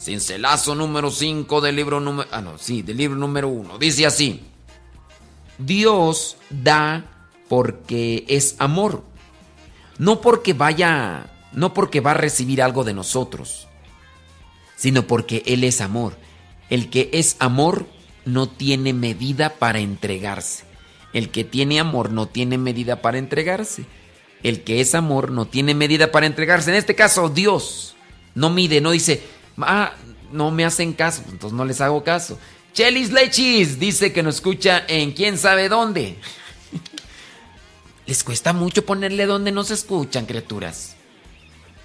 [0.00, 2.28] Cincelazo número 5 del libro número...
[2.32, 3.78] Ah, no, sí, del libro número 1.
[3.78, 4.40] Dice así.
[5.58, 7.04] Dios da
[7.48, 9.04] porque es amor.
[9.98, 11.30] No porque vaya...
[11.52, 13.68] No porque va a recibir algo de nosotros.
[14.76, 16.16] Sino porque Él es amor.
[16.70, 17.86] El que es amor
[18.24, 20.69] no tiene medida para entregarse.
[21.12, 23.84] El que tiene amor no tiene medida para entregarse.
[24.42, 26.70] El que es amor no tiene medida para entregarse.
[26.70, 27.94] En este caso, Dios
[28.34, 29.22] no mide, no dice,
[29.58, 29.92] ah,
[30.32, 32.38] no me hacen caso, entonces no les hago caso.
[32.72, 36.16] Chelis Lechis dice que nos escucha en quién sabe dónde.
[38.06, 40.96] les cuesta mucho ponerle donde nos escuchan, criaturas.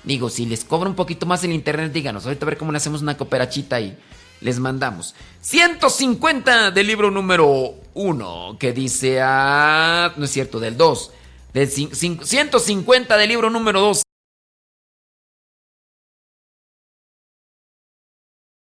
[0.04, 2.26] Digo, si les cobra un poquito más el internet, díganos.
[2.26, 3.98] Ahorita a ver cómo le hacemos una cooperachita ahí
[4.42, 5.16] les mandamos.
[5.42, 11.12] 150 del libro número 1, que dice, ah, no es cierto, del 2.
[11.54, 14.02] Del 150 del libro número 2.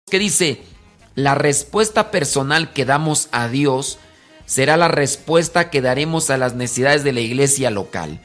[0.10, 0.62] Que dice,
[1.16, 3.98] la respuesta personal que damos a Dios
[4.46, 8.22] será la respuesta que daremos a las necesidades de la iglesia local.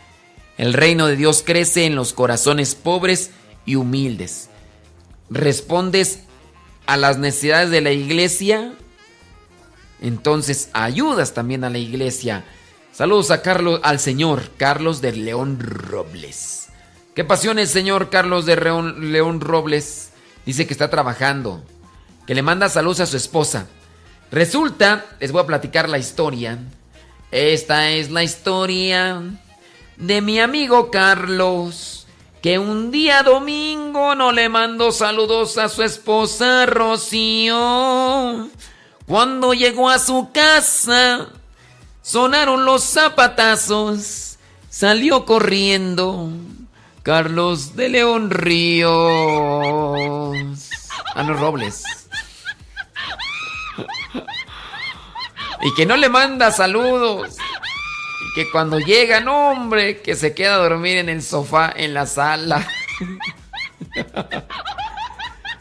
[0.59, 3.31] El reino de Dios crece en los corazones pobres
[3.64, 4.51] y humildes.
[5.31, 6.25] Respondes
[6.86, 8.72] a las necesidades de la iglesia,
[10.00, 12.44] entonces ayudas también a la iglesia.
[12.92, 16.68] Saludos a Carlos, al señor Carlos de León Robles.
[17.14, 20.10] ¿Qué pasiones, señor Carlos de León, León Robles?
[20.44, 21.62] Dice que está trabajando,
[22.26, 23.66] que le manda saludos a su esposa.
[24.30, 26.58] Resulta, les voy a platicar la historia.
[27.30, 29.22] Esta es la historia
[29.96, 32.05] de mi amigo Carlos
[32.47, 38.48] que un día domingo no le mandó saludos a su esposa Rocío.
[39.05, 41.27] Cuando llegó a su casa,
[42.02, 44.39] sonaron los zapatazos,
[44.70, 46.31] salió corriendo
[47.02, 48.93] Carlos de León Ríos.
[51.16, 51.82] Ah, no, Robles.
[55.62, 57.39] Y que no le manda saludos
[58.34, 62.06] que cuando llega, no hombre, que se queda a dormir en el sofá en la
[62.06, 62.66] sala.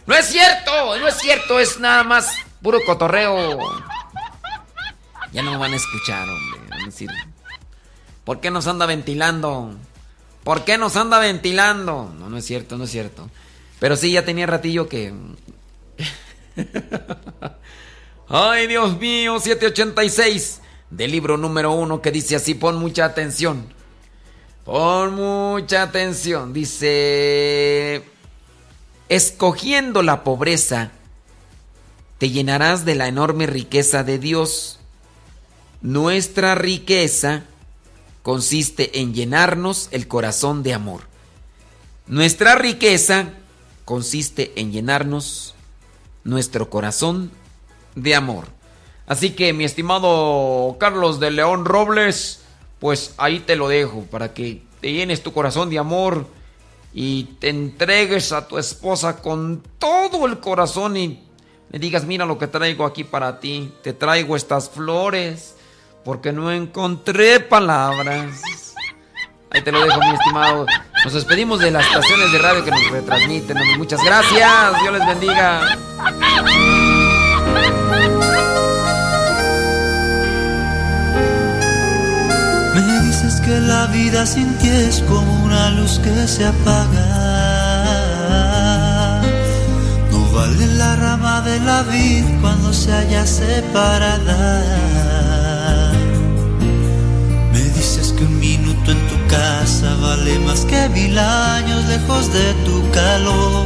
[0.07, 2.31] No es cierto, no es cierto, es nada más
[2.61, 3.59] puro cotorreo.
[5.31, 6.61] Ya no me van a escuchar, hombre.
[6.71, 7.09] A decir,
[8.23, 9.73] ¿por qué nos anda ventilando?
[10.43, 12.13] ¿Por qué nos anda ventilando?
[12.19, 13.31] No, no es cierto, no es cierto.
[13.79, 15.11] Pero sí, ya tenía ratillo que...
[18.29, 20.61] Ay, Dios mío, 786
[20.95, 23.65] del libro número uno que dice así, pon mucha atención.
[24.63, 26.53] Pon mucha atención.
[26.53, 28.03] Dice,
[29.09, 30.91] escogiendo la pobreza,
[32.17, 34.79] te llenarás de la enorme riqueza de Dios.
[35.81, 37.43] Nuestra riqueza
[38.23, 41.01] consiste en llenarnos el corazón de amor.
[42.07, 43.33] Nuestra riqueza
[43.83, 45.55] consiste en llenarnos
[46.23, 47.31] nuestro corazón
[47.95, 48.55] de amor.
[49.07, 52.41] Así que mi estimado Carlos de León Robles,
[52.79, 56.25] pues ahí te lo dejo para que te llenes tu corazón de amor
[56.93, 61.23] y te entregues a tu esposa con todo el corazón y
[61.71, 65.55] le digas, mira lo que traigo aquí para ti, te traigo estas flores
[66.03, 68.73] porque no encontré palabras.
[69.51, 70.65] Ahí te lo dejo, mi estimado.
[71.03, 73.57] Nos despedimos de las estaciones de radio que nos retransmiten.
[73.77, 74.81] Muchas gracias.
[74.81, 75.77] Dios les bendiga.
[83.45, 87.07] Que la vida sin ti es como una luz que se apaga.
[90.11, 94.85] No vale la rama de la vid cuando se haya separada
[98.15, 103.65] que un minuto en tu casa vale más que mil años lejos de tu calor.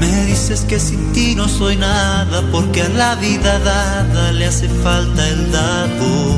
[0.00, 4.68] Me dices que sin ti no soy nada porque a la vida dada le hace
[4.68, 6.36] falta el dado.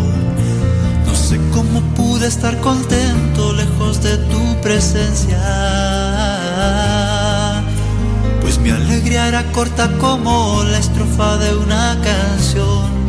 [1.07, 1.81] No sé cómo
[2.23, 5.41] pude estar contento lejos de tu presencia.
[8.41, 13.03] Pues mi alegría era corta como la estrofa de una canción.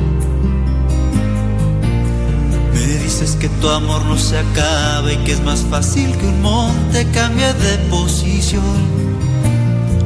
[3.04, 7.06] dices que tu amor no se acaba y que es más fácil que un monte
[7.12, 8.82] cambie de posición.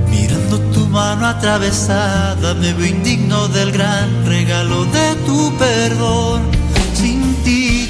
[0.09, 6.56] Mirando tu mano atravesada, me veo indigno del gran regalo de tu perdón.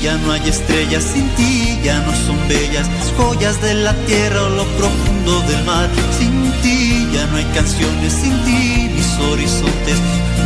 [0.07, 4.41] Ya no hay estrellas sin ti, ya no son bellas las joyas de la tierra
[4.43, 5.89] o lo profundo del mar.
[6.17, 9.97] Sin ti, ya no hay canciones sin ti, mis horizontes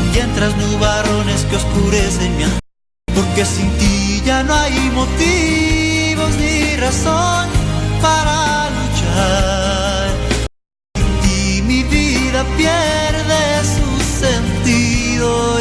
[0.01, 2.45] huyen tras nubarrones que oscurecen mi
[3.13, 7.47] Porque sin ti ya no hay motivos ni razón
[8.01, 10.09] para luchar.
[10.95, 13.43] Sin ti mi vida pierde
[13.75, 15.59] su sentido.